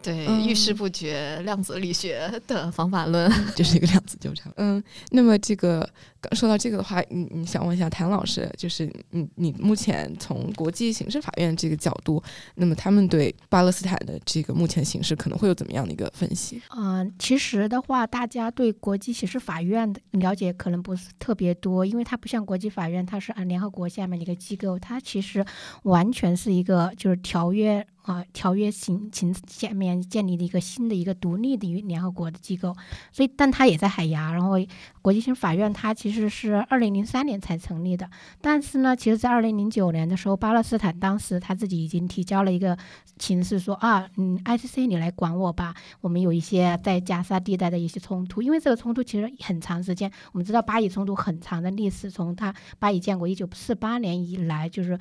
[0.03, 4.53] 对，遇事不决，量子力学的方法论就是一个量子纠缠。
[4.57, 5.89] 嗯，那么这个
[6.21, 12.23] 刚说到这个的话，你你想问一下谭老师，就是你你目前从国际刑事法院这个角度，
[12.55, 16.63] 那么他们对巴勒斯坦的这个目前形势可能会有怎么样的一个分析？
[16.77, 25.45] 嗯，其实的话，大家对国际刑事法院的了解可能不是特别多，因为它不像国际法院，它是按联合国下面的一个机构，它其实
[25.83, 27.85] 完全是一个就是条约。
[28.09, 32.75] 啊，条约形形下面建立的一个新的一个独立的于联合国的机构，
[33.12, 34.33] 所以但它也在海牙。
[34.33, 34.55] 然后
[35.03, 38.09] 国际刑事法院它其实是二零零三年才成立的，
[38.40, 42.77] 但是呢，其实在二零零九年的时候，巴勒斯坦当时他自己已经提交了一个
[43.18, 54.99] 请示，说啊，嗯，ICC 你来管我吧，我们有一些在加沙地带的一些冲突，因为这个冲突其实很长时间，我们知道巴以冲突很长的历史，从它巴以建国一九四八年以来就是。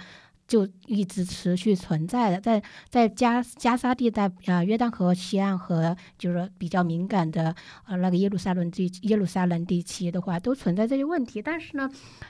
[0.47, 7.53] 就一直持续存在的，在在加加沙地带啊，约旦河西岸和就是比较敏感的
[7.85, 11.41] 呃那个耶路撒冷地耶路撒冷地区的话，都存在这些问题。
[11.41, 11.89] 但是呢，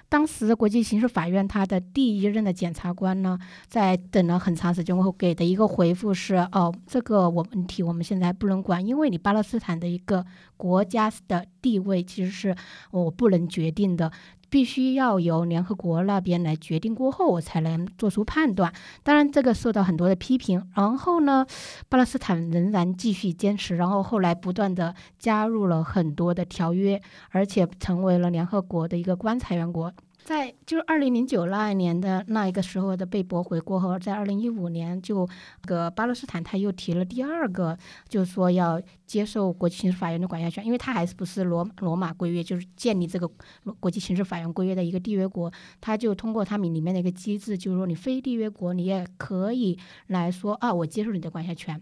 [0.10, 10.26] 当时国际刑事法院他的第一任的检察官呢，在等了很长时间后给的一个回复是：哦，这个我问题我们现在不能管，因为你巴勒斯坦的一个
[10.58, 12.56] 国家的地位其实是
[12.90, 14.12] 我不能决定的。
[14.50, 18.74] 必须要由联合国那边来决定过后，我才能做出判断。
[19.04, 20.64] 当然，这个受到很多的批评。
[20.76, 21.46] 然后呢，
[21.90, 29.94] 巴勒斯坦仍然继续坚持，然后后来不断的加入了很多的条约，而且成为了联合国的一个观察员国。
[30.28, 35.26] 在就是二零零九那一年的那一个时候的被驳回过后，在二零一五年就
[35.62, 37.78] 个巴勒斯坦他又提了第二个，
[38.10, 43.32] 就是说要接受国际刑事法院的管辖权，因为他还是不是罗罗马规约，就是建立这个
[43.80, 51.82] 国际刑事法院规约的一个缔约国，他就通过他们里面的一个机制，就是说你非缔约国你也可以来说啊，我接受你的管辖权。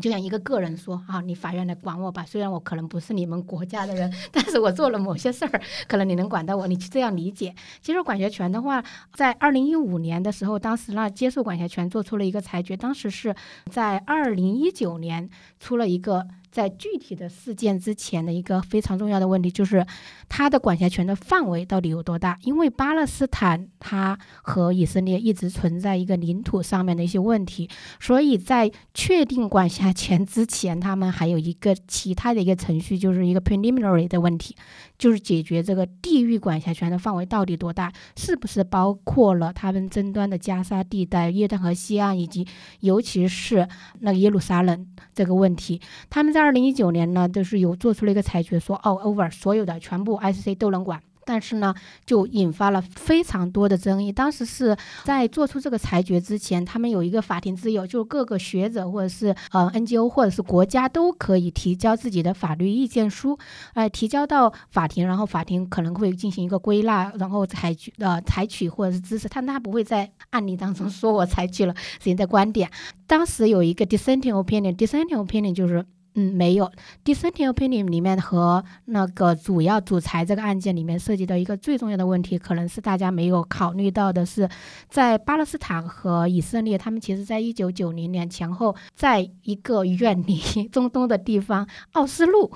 [0.00, 7.54] 就像一个个人说啊，你法院来管我吧，虽然我可能不是你们国家的人， 但是我做了某些事儿，可能你能管到我，你这样理解。
[7.80, 8.82] 接受管辖权的话，
[9.14, 13.34] 在二零一五年的时候，当时那接受管辖权做出了一个裁决，当时是
[13.70, 16.26] 在二零一九年出了一个。
[16.50, 19.86] 在具体的事件之前的一个非常重要的问题，就是
[20.28, 22.38] 它的管辖权的范围到底有多大？
[22.42, 27.68] 因为巴勒斯坦它和以色列一直存在一个领土上面的一些问题，
[28.00, 34.56] 所以在确定管辖权之前，他们还有一个其他的一个程序，就是一个 preliminary 的问题，
[34.98, 42.46] 就是解决这个地域管辖权的范围到底多大，是不是包括了他们争端的加沙地带、约旦河西岸，以及
[42.80, 43.68] 尤其是
[44.00, 46.37] 那个耶路撒冷这个问题，他们在。
[46.38, 51.02] 在二零一九年呢，就是有做出了一个裁决，说 all，over 所有的全部 ICC 都能管。
[51.24, 51.74] 但是呢，
[52.06, 54.12] 就引发了非常多的争议。
[54.12, 63.36] 当时是在做出这个裁决之前，他们有一个法庭自由，就是各个学者或者是呃 NGO 或者是国家都可以提交自己的法律意见书，
[63.74, 72.70] 呃，提交到法庭，然后法庭可能会进行一个归纳，然后采取呃采取或者是支持，但他不会在案例当中说我采取了谁的观点。
[73.08, 75.84] 当时有一个 dissenting opinion，dissenting opinion 就是。
[76.20, 76.68] 嗯，没有。
[77.04, 84.48] dissenting opinion 里面和那个主要主裁这个案件里面涉及到一个最重要的问题，可能是大家没有考虑到的是，
[84.88, 90.40] 在巴勒斯坦和以色列，他们其实在一九九零年前后，在一个远离
[90.72, 92.50] 中东的地方奥斯陆，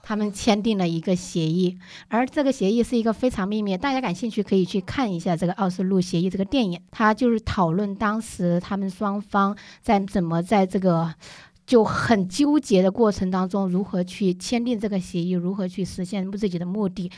[0.00, 1.76] 他们签订了一个协议，
[2.06, 11.12] 而这个协议是一个非常秘密，大家感兴趣可以去看一下这个奥斯陆协议这个电影，它就是讨论当时他们双方在怎么在这个。
[11.68, 17.10] 就很纠结的过程当中，如何去签订这个协议，如何去实现自己的目的。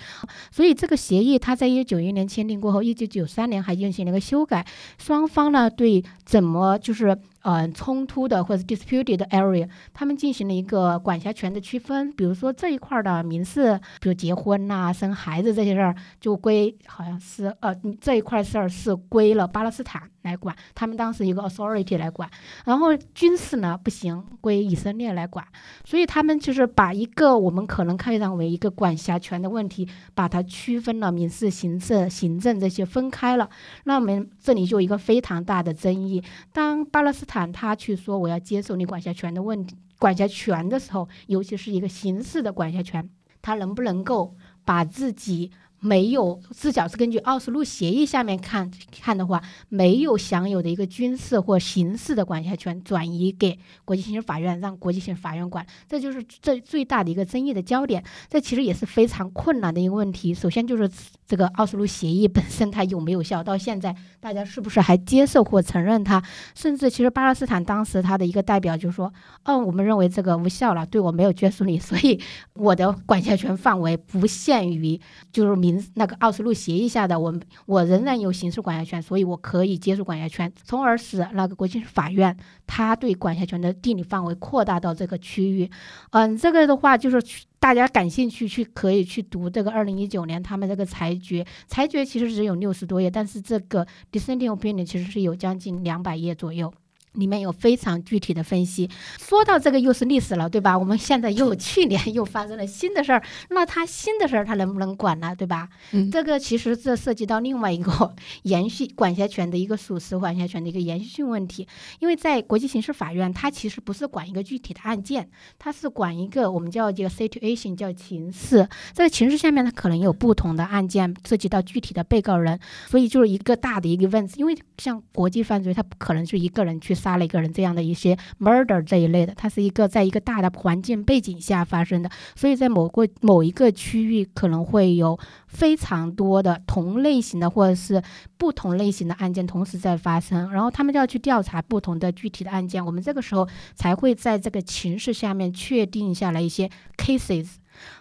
[0.50, 4.66] 所以这个协议，它在一九九一年签订过后，一九九三年还进行了一个修改。
[4.98, 7.16] 双方呢，对怎么就是。
[7.42, 12.12] 呃，冲突的或者 disputed area，他们进行了一个管辖权的区分。
[12.12, 22.28] 比如说这一块的民事，比如结婚呐、生孩子这些事儿，就归好像是呃这一块事儿是归了巴勒斯坦来管，他们当时一个 authority 来管。
[22.66, 25.42] 然后军事呢不行，归以色列来管。
[25.84, 33.48] 所以他们就是把一个我们可能看上为一个管辖权的问题，把它区分了民事、刑事、行政这些分开了。
[33.84, 36.22] 那我们这里就一个非常大的争议，
[36.52, 43.08] 当巴勒斯坦他去说我要接受你管辖权的问题，管辖权的时候，尤其是一个刑事的管辖权，
[43.40, 45.50] 他能不能够把自己？
[45.82, 58.04] 没有，至少是根据奥斯陆协议下面看看的话，没有享有的一个军事或刑事的管辖权转移给国际刑事法院，让国际刑事法院管，这就是最最大的一个争议的焦点。
[58.28, 60.34] 这其实也是非常困难的一个问题。
[60.34, 60.86] 首先就是
[61.26, 66.22] 这个奥斯陆协议本身它有没有效，到现在大家是不是还接受或承认它？
[66.54, 69.10] 甚至其实巴勒斯坦当时他的一个代表就说
[69.46, 72.20] ：“哦，我们认为这个无效了，对我没有约束力，所以
[72.52, 75.00] 我的管辖权范围不限于
[75.32, 77.34] 就是民。”那个奥斯陆协议下的我，
[77.66, 85.70] 我仍然有刑事管辖权，所以我可以接受管辖权，从而使那个国际法院他对管辖权的地理范围扩大到这个区域。
[86.10, 87.22] 嗯，这个的话就是
[87.58, 96.72] 大家感兴趣去可以去读这个二零一九年他们这个裁决，裁决其实只有六十多页，但是这个 dissenting opinion 其实是有将近两百页左右。
[97.14, 98.88] 里面有非常具体的分析。
[99.18, 100.78] 说到这个又是历史了，对吧？
[100.78, 105.34] 我们现在又去年又发生了新的事儿，那他新的事儿他能不能管呢？
[105.34, 105.68] 对吧？
[105.90, 111.66] 嗯，这个其实这涉及到另外一个延续管辖权的一个属实管辖权的一个延续性问题。
[111.98, 118.68] 因为在国际刑事法院，它其实不是管一个具体的案件，它是管一个我们叫这个 situation 叫情势。
[118.94, 124.34] 这个情势下面它可能有不同的案件涉及到具体的被告人，所以就是一个大的一个问题。
[124.38, 126.94] 因为像国际犯罪，它不可能是一个人去。
[127.00, 138.02] 杀了一个人，这样的一些 murder 这一类的，它是一个在一个大的环境背景下发生的，所以在某个某一个区域可能会有非常多的同类型的或者是
[138.36, 147.54] 不同类型的案件同时在发生，然后他们就要去调查不同的具体的案件，我们这个时候才会在这个情势下面确定下来一些 cases。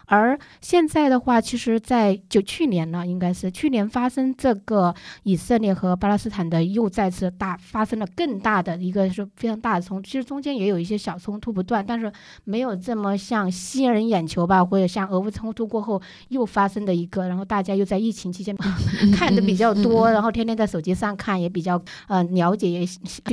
[0.06, 10.08] 而现在的话，其实，在就去年呢，应该是去年发生这个以色列和巴勒斯坦的又再次大发生了更大的一个是非常大的冲突。
[10.08, 12.12] 其实中间也有一些小冲突不断，但是
[12.44, 18.56] 没有这么像吸引人眼球吧，或者像俄乌冲突过后又发生的一个，然后大家又在疫情期间
[19.14, 22.86] 看的比较多，然后天天在手机上看也比较呃了解，也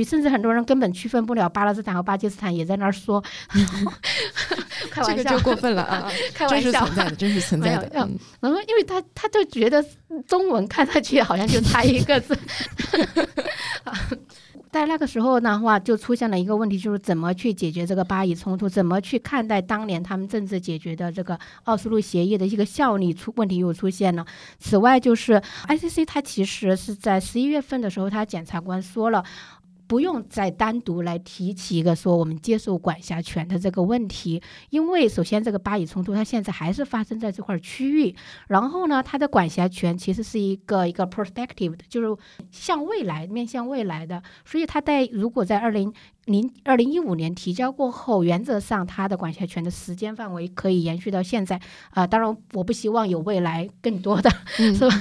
[0.03, 3.23] 甚至很多人根本区分不了巴勒斯坦和巴基斯坦，也在那儿说，
[4.97, 6.11] 开玩笑，这个就过分了啊。
[6.33, 7.89] 开玩笑，真是存在的，真是存在的。
[8.39, 9.83] 然后，因为他他就觉得
[10.25, 12.37] 中文看上去好像就差一个字。
[14.69, 24.25] 在那个时候的话，就出现了一个问题，就是怎么去解决这个巴以冲突，怎么去看待当年他们政治解决的这个奥斯陆协议的一个效力出问题又出现了。
[24.59, 29.23] 此外，就是 ICC 它其实是在十一月份的时候，它检察官说了。
[29.87, 38.15] 不用再单独来提起一个说我们接受管辖权的这个问题，因为首先这个巴以冲突它现在还是发生在这块区域，
[38.47, 42.21] 然后呢，它的管辖权其实是一个一个 perspective 的，就是
[42.51, 45.93] 向未来面向未来的，所以它在如果在二零。
[46.27, 51.59] 零二零一五年提交过后，原则上它的管辖权的时间范围可以延续到现在
[51.91, 52.05] 啊。
[52.05, 54.93] 当然，我不希望有未来更多的， 是吧？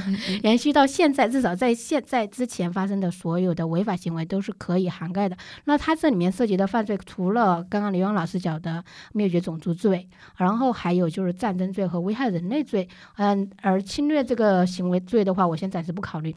[0.44, 5.36] 延续到现在，至少在现在之前发生的所有的违法行为都是可以涵盖的。
[5.64, 12.88] 那它这里面涉及的犯罪，除了刚刚刘洋老师讲的灭绝种族罪，然后还有就是战争罪和危害人类罪。
[13.16, 16.32] 嗯，而侵略这个行为罪的话，我先暂时不考虑。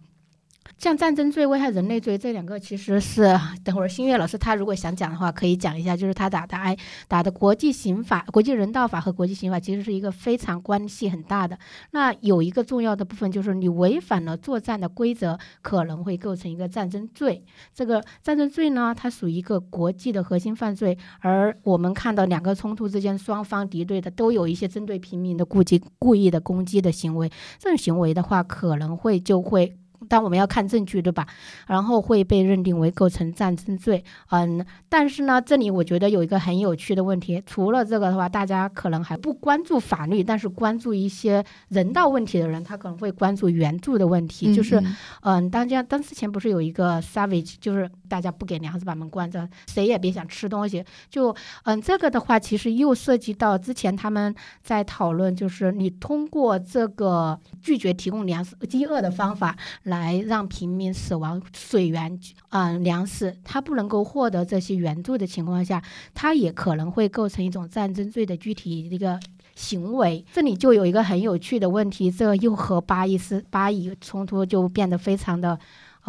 [0.80, 6.76] 像战争罪、危害人类罪这两个，其实是 等会儿新月老师他如果想讲的话，可以讲一下，就是他打的哎
[7.10, 11.60] 打的国际刑法、国际人道法和国际刑法，其实是一个非常关系很大的。
[11.92, 17.44] 那有一个重要的部分，就是你违反了作战的规则，可能会构成一个战争罪。
[17.74, 29.76] 这个战争罪呢，它属于一个国际的核心犯罪，而我们看到两个冲突之间，双方敌对的都有一些针对平民的故意故意的攻击的行为，这种行为的话，可能会就会。
[30.08, 31.28] 但我们要看证据，对吧？
[31.68, 34.04] 然后会被认定为构成战争罪。
[34.30, 44.54] 嗯，但是呢，这里我觉得有一个很有趣的问题，除了这个的话，大家可能还不关注法律，但是关注一些人道问题的人，他可能会关注援助的问题。
[44.56, 44.82] 就是，
[45.22, 50.84] 嗯，当家当之前不是有一个 savage，就是大家不给粮食把门关着，谁也别想吃东西。
[51.10, 54.34] 就，嗯，这个的话，其实又涉及到之前他们
[54.64, 59.56] 在讨论，就是你通过这个拒绝提供粮食、饥饿的方法。
[59.90, 65.84] 来让平民死亡、水源、啊粮食，他不能够获得这些援助的情况下，
[66.14, 69.20] 他也可能会构成一种战争罪的具体一个
[69.56, 70.24] 行为。
[70.32, 75.60] 这里就有一个很有趣的问题，这又和巴以斯巴以冲突就变得非常的。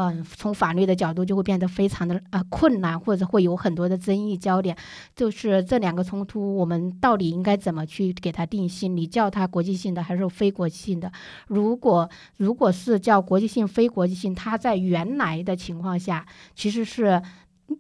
[0.03, 4.75] 嗯，从法律的角度就会变得非常的啊困难，或者会有很多的争议焦点。
[5.15, 8.97] 就是这两个冲突，我们到底应该怎么去给它定性？
[8.97, 11.13] 你叫它国际性的还是非国际性的？
[11.49, 16.25] 如果如果是叫国际性、非国际性，它在原来的情况下
[16.55, 17.21] 其实是。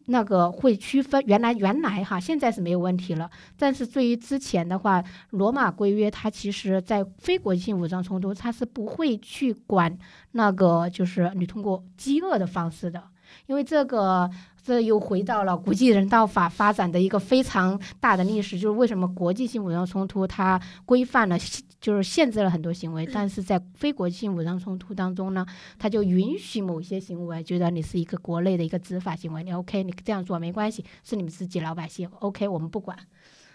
[0.06, 3.30] 那个会区分，原来原来哈，现在是没有问题了。
[3.58, 9.98] 但是对于之前的话，罗马规约它其实在非国际性武装冲突，它是不会去管
[10.32, 13.02] 那个，就是你通过饥饿的方式的，
[13.46, 14.30] 因为这个。
[14.62, 21.36] 这又回到了国际人道法发展的一个非常大的历史，就是为什么国际性武装冲突它规范了，
[21.80, 25.46] 就是限制了很多行为，但是在非国际性武装冲突当中呢，
[25.78, 32.96] 他就允许某些行为，觉得你是一个国内的一个执法行为，你 OK，你这样做没关系，是你们自己老百姓 OK，我们不管。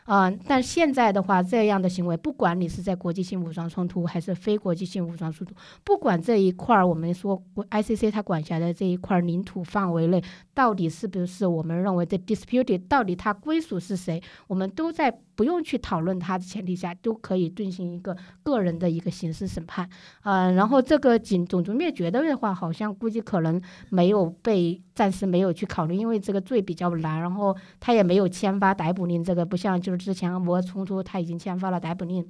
[0.08, 10.24] 嗯，但现在的话，这样的行为，不管你是在国际性武装冲突还是非国际性武装冲突，不管这一块儿，我们说 ICC 它管辖的这一块领土范围内，
[10.54, 15.20] 到底是不是我们认为的 disputed，到底它归属是谁，我们都在。
[15.36, 19.90] 不用去讨论他的前提下，都可以进行一个个人的一个刑事审判，
[20.24, 32.26] 嗯，然后这个种种族灭绝的话，好像估计可能没有被暂时没有去考虑，因为这个罪比较难，然后他也没有签发逮捕令，这个不像就是之前俄冲突他已经签发了逮捕令。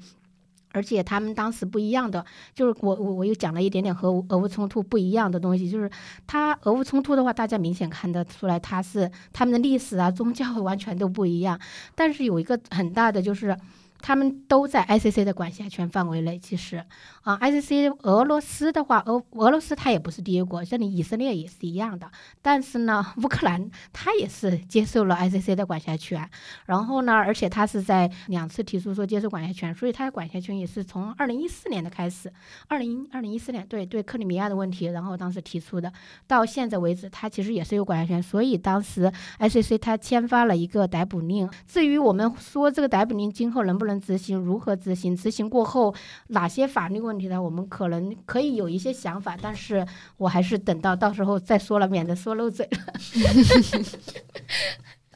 [0.76, 2.24] 而且他们当时不一样的，
[2.54, 5.90] 就是我我我又讲了一点点和俄乌冲突不一样的东西，就是
[6.28, 11.58] 他俄乌冲突的话，大家明显看得出来，他是他们的历史啊、宗教完全都不一样。
[11.96, 13.58] 但是有一个很大的就是。
[14.02, 16.38] 他们都在 ICC 的管辖权范围内。
[16.38, 16.84] 其实，
[17.26, 22.08] 啊，ICC 俄罗斯的话，俄俄罗斯它也不是第一国，这里以色列也是一样的。
[22.40, 26.30] 但是呢， 乌克兰它也是接受了 ICC 的管辖权。
[26.68, 32.32] 然后呢，而且它是在两次提出说接受管辖权，所以它的管辖权也是从二零一四年的开始，
[32.68, 35.92] 二零二零一四年对对克里米亚的问题，然后当时提出的，
[36.28, 38.22] 到现在为止，它其实也是有管辖权。
[38.22, 41.50] 所以当时 ICC 它签发了一个逮捕令。
[41.68, 45.16] 至于我们说这个逮捕令今后能不能执行如何执行？
[45.16, 45.96] 执行过后
[46.28, 47.42] 哪些法律问问题呢？
[47.42, 49.86] 我们可能可以有一些想法，但是
[50.18, 52.80] 我还是等到到时候再说了，免得说漏嘴了。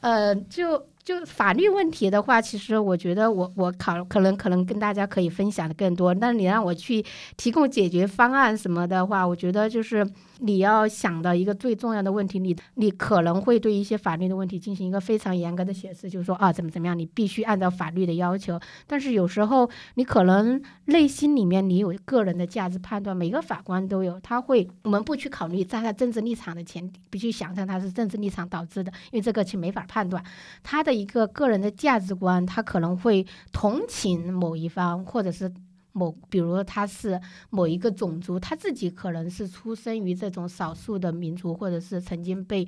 [0.00, 0.86] 呃，就。
[1.10, 6.14] 就法律问题的话，其实我觉得我我考可能可能跟大家可以分享的更多。
[6.14, 7.04] 但你让我去
[7.36, 10.08] 提供解决方案什么的话，我觉得就是
[10.38, 18.60] 你要想的一个最重要的问题，你你可能会对一些法律的问题进行一个非常严格的解释，就是说啊怎么怎么样，你必须按照法律的要求。
[18.86, 30.22] 但是有时候你可能内心里面你有个人的价值判断，每个法官都有，他会我们不去考虑站在政治立场的前提，必须想象他是政治立场导致的，因为这个其实没法判断
[30.62, 30.99] 他的。
[31.00, 35.52] 一个个人的价值观，他可能会同情某一方，或者是
[35.92, 37.20] 某，比如他是
[37.50, 42.66] 某一个种族，他自己可能是出生于这种少数的民族，或者是曾经被。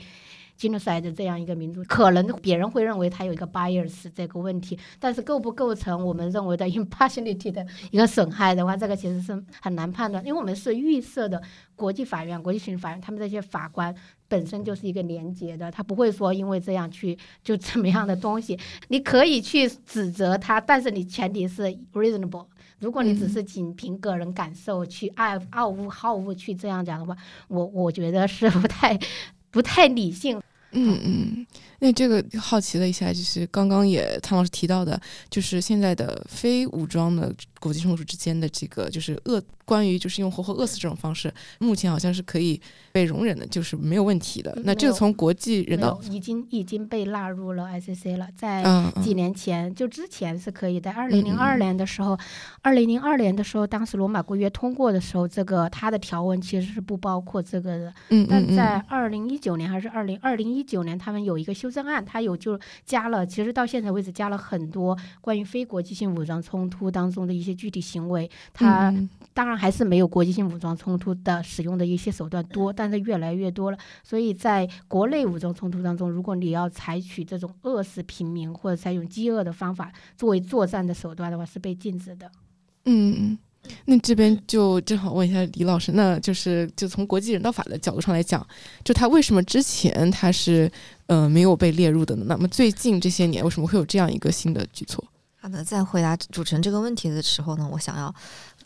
[0.59, 11.43] Genocide 这样一个民族，可能别人会认为他有一个 bias 这个问题，但是构不构成我们认为的 impartiality 的一个损害的话，这个其实是很难判断，因为我们是预设的
[11.75, 13.95] 国际法院、国际刑事法院，他们这些法官
[14.29, 22.47] 本身就是一个廉洁的，他不会说因为这样去就怎么样的东西，你可以去指责他，但是你前提是 reasonable。
[22.79, 28.99] 如果你只是仅凭个人感受去爱傲恶好恶去这样讲的话，我我觉得是不太
[29.53, 30.43] 不太理性。
[30.73, 31.47] 嗯嗯，
[31.83, 39.43] 那这个好奇了一下，就是刚刚也唐老师提到的，就是现在的非武装的国际冲突之间的这个，就是恶。
[39.65, 42.61] 关于就是用活活饿死这种方式，目前好像是可以
[42.91, 44.53] 被容忍的，就是没有问题的。
[44.65, 48.63] 那这个从国际人道已经已经被纳入了 ICC 了，在
[49.03, 52.19] 几年前就之前是可以在二零零二年的时候，
[52.61, 57.95] 二零零二年的时候，当时罗马公约通过的时候，这个它的条文其实是不包括这个的。
[58.11, 68.31] 嗯但在二零一九年还是二零二零一九年，他们有一个修正案，它有就加了，其实到现在为止加了很多关于非国际性武装冲突当中的一些具体行为。
[68.53, 68.93] 它
[69.33, 69.63] 当然。
[69.63, 73.79] 还是没有国际性武装冲突的使用的一些手段多，但是越来越多了。
[74.03, 82.29] 所以在国内武装冲突当中，如果你要采取这种饿死平民或者采用饥饿的方法作为作战的手段的话，是被禁止的。
[82.87, 83.39] 嗯，
[83.85, 88.47] 那这边就正好问一下李老师，那就是就从国际人道法的角度上来讲，
[88.85, 90.71] 就他为什么之前他是
[91.07, 92.25] 呃没有被列入的呢？
[92.29, 95.05] 那么最近这些年为什么会有这样一个新的举措？
[95.41, 98.15] 好的，在回答主持人这个问题的时候呢，我想要。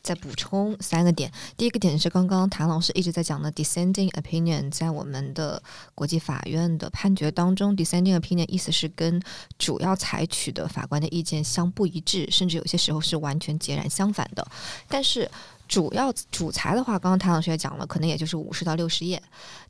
[0.07, 5.61] 再补充三个点，第一个点是刚刚谭老师一直在讲的 dissenting opinion，在我们的
[5.96, 9.20] 国际法院的判决当中，dissenting opinion 意思是跟
[9.59, 14.46] 主要采取的法官的意见相不一致，甚至有些时候是完全截然相反的。
[14.86, 15.28] 但是
[15.66, 19.20] 主要主裁的话，刚刚谭老师也讲了，可能也就是五十到六十页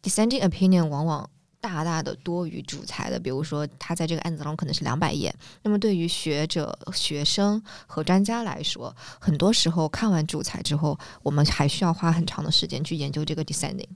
[0.02, 1.30] ，dissenting opinion 往往。
[1.66, 5.34] 大大的多于主裁的，比如说他在这个案子当中可能是两百页。
[5.62, 13.88] 那么对于学者、学生和专家来说，很多时候看完主裁之后，我们还需要花很长的时间去研究这个 descending，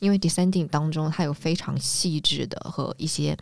[0.00, 3.36] 因为 descending 当中它有非常细致的和一些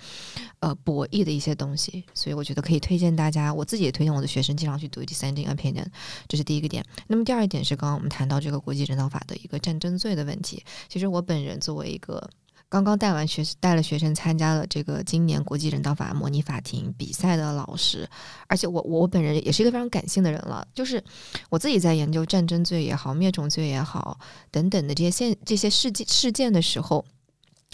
[0.60, 5.86] 呃博弈的一些东西，所以我觉得可以推荐大家，我自己也推荐我的学生经常去读 descending opinion，
[6.28, 6.84] 这是第一个点。
[7.08, 12.30] 那么第二点是刚刚我们谈到这个国际人道法的一个战争罪的问题，其实我本人作为一个。
[12.72, 18.08] 刚刚带完学带了学生参加了这个今年国际人道法模拟法庭比赛的老师，
[18.46, 21.04] 而且我我本人也是一个非常感性的人了，就是
[21.50, 24.18] 我自己在研究战争罪也好、灭种罪也好
[24.50, 27.04] 等等的这些现这些事件事件的时候，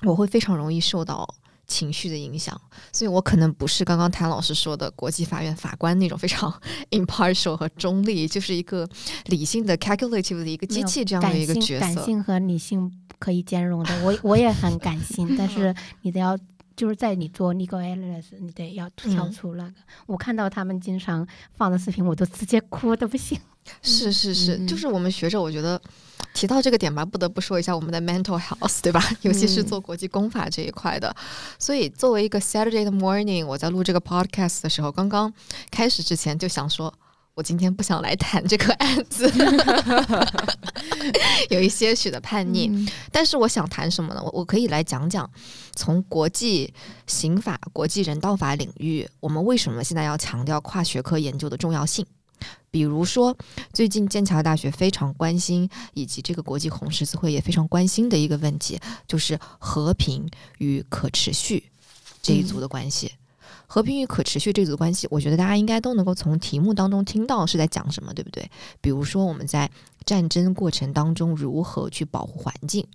[0.04, 1.32] 我会非常容易受到
[1.68, 2.60] 情绪的影响，
[2.92, 6.52] 所以我可能不是刚刚谭老师说的国际法院法官那种非常
[6.90, 8.88] impartial 和中立，就是一个
[9.26, 12.90] 理性的 calculative 的一个机器这样的一个角色，感性和理性。
[13.20, 16.38] 可以兼容的，我我也很感性， 但是你得要
[16.76, 19.74] 就是在你做 legal analysis，你得要跳出那个。
[20.06, 23.36] 我看到他们经常放的视频，我都直接哭的不行。
[23.82, 25.80] 是是是，就是我们学者，我觉得
[26.34, 29.02] 提到这个点吧，不得不说一下我们的 mental health，对吧？
[29.22, 31.14] 尤其是做国际公法这一块的。
[31.58, 35.32] 所以作为一个 Saturday morning，我在录这个 podcast 的时候，刚刚
[35.70, 36.92] 开始之前就想说。
[37.34, 39.32] 我今天不想来谈这个案子，
[41.50, 42.68] 有一些许的叛逆。
[43.12, 44.20] 但是我想谈什么呢？
[44.24, 45.30] 我我可以来讲讲，
[45.76, 46.74] 从国际
[47.06, 52.04] 刑法、国际人道法领域，我们为什么现在要强调跨学科研究的重要性？
[52.70, 53.36] 比如说，
[53.72, 61.70] 最近剑桥大学非常关心，以及这个国际红十字会也非常关心的一个问题，就是和平与可持续
[62.22, 63.12] 这一组的关系。
[63.70, 68.50] 和平与可持续这组关系，我觉得大家应该都能够从题目当中听到是在讲什么，对不对？
[68.80, 69.70] 比如说我们在
[70.06, 72.86] 战争过程当中如何去保护环境，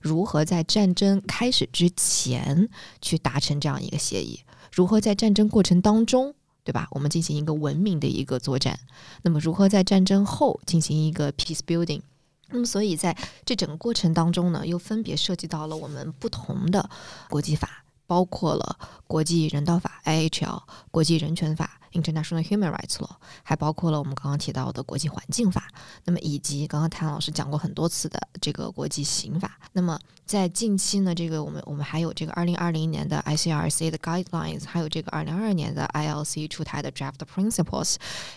[0.00, 2.68] 如何在战争开始之前
[3.00, 4.40] 去达成这样一个协议，
[4.72, 6.34] 如何在战争过程当中，
[6.64, 6.88] 对吧？
[6.90, 8.78] 我们进行一个文明的一个作战，
[9.22, 12.02] 那么如何在战争后进行一个 peace building？
[12.50, 16.90] 那么所以在这整个过程当中呢，又分别涉及到了我们不同的
[17.28, 17.78] 国际法。
[18.04, 21.80] 包括了国际人道法 （IHL）、国际人权法。
[21.92, 23.10] International Human Rights Law
[23.42, 25.68] 还包括了我们刚刚提到的国际环境法，
[26.04, 29.58] 那么以及刚刚谭老师讲过很多次的这个国际刑法。
[29.72, 37.96] 那么在近期呢，这个我们我们还有这个二零二零年的 ICRC 的 Guidelines，还有这个二零二二年的 ILC 出台的 Draft Principles。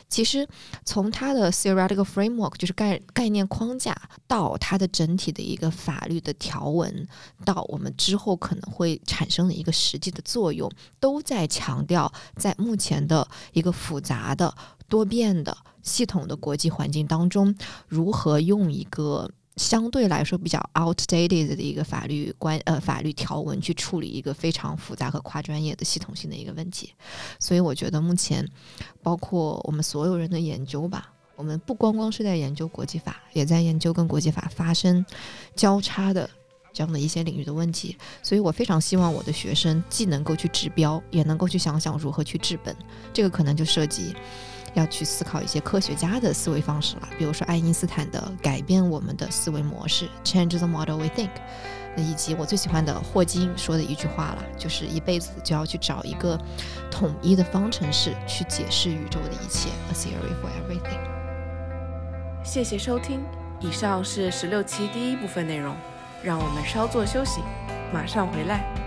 [0.10, 0.47] 其实
[0.84, 3.95] 从它的 Theoretical Framework，就是概概念框架，
[4.28, 7.08] 到它的整体的一个法律的条文，
[7.45, 13.26] 到我们之后可能会产生的一个实际的作用，都在强调在目前的。
[13.53, 14.53] 一个复杂的、
[14.87, 17.55] 多变的、系统的国际环境当中，
[17.87, 26.91] 如何用一个相对来说比较 outdated 的一个法律关呃法律条文去处理一个非常复杂和跨专业的系统性的一个问题？
[27.39, 28.45] 所以我觉得目前，
[29.01, 35.05] 包括我们所有人的研究吧，我们不光光是在研究国际法，也在研究跟国际法发生
[35.55, 36.29] 交叉的。
[36.76, 42.76] 这样的一些领域的问题，所以我非常希望我的学生既能够去治标，也能够去想想如何去治本。
[43.13, 44.13] 这个可能就涉及
[44.73, 51.30] 要去思考一些科学家的思维方式了，比如说爱因斯坦的改变我们的思维模式 （change the model we think），
[51.95, 56.38] 以及我最喜欢的霍金说的一句话了，就是一辈子就要去找一个
[56.91, 60.99] 统一的方程式去解释宇宙的一切 （a theory for everything）。
[62.43, 63.21] 谢谢收听，
[63.61, 65.73] 以上是十六期第一部分内容。
[66.26, 67.43] 让我们稍作休息，
[67.93, 68.84] 马上回来。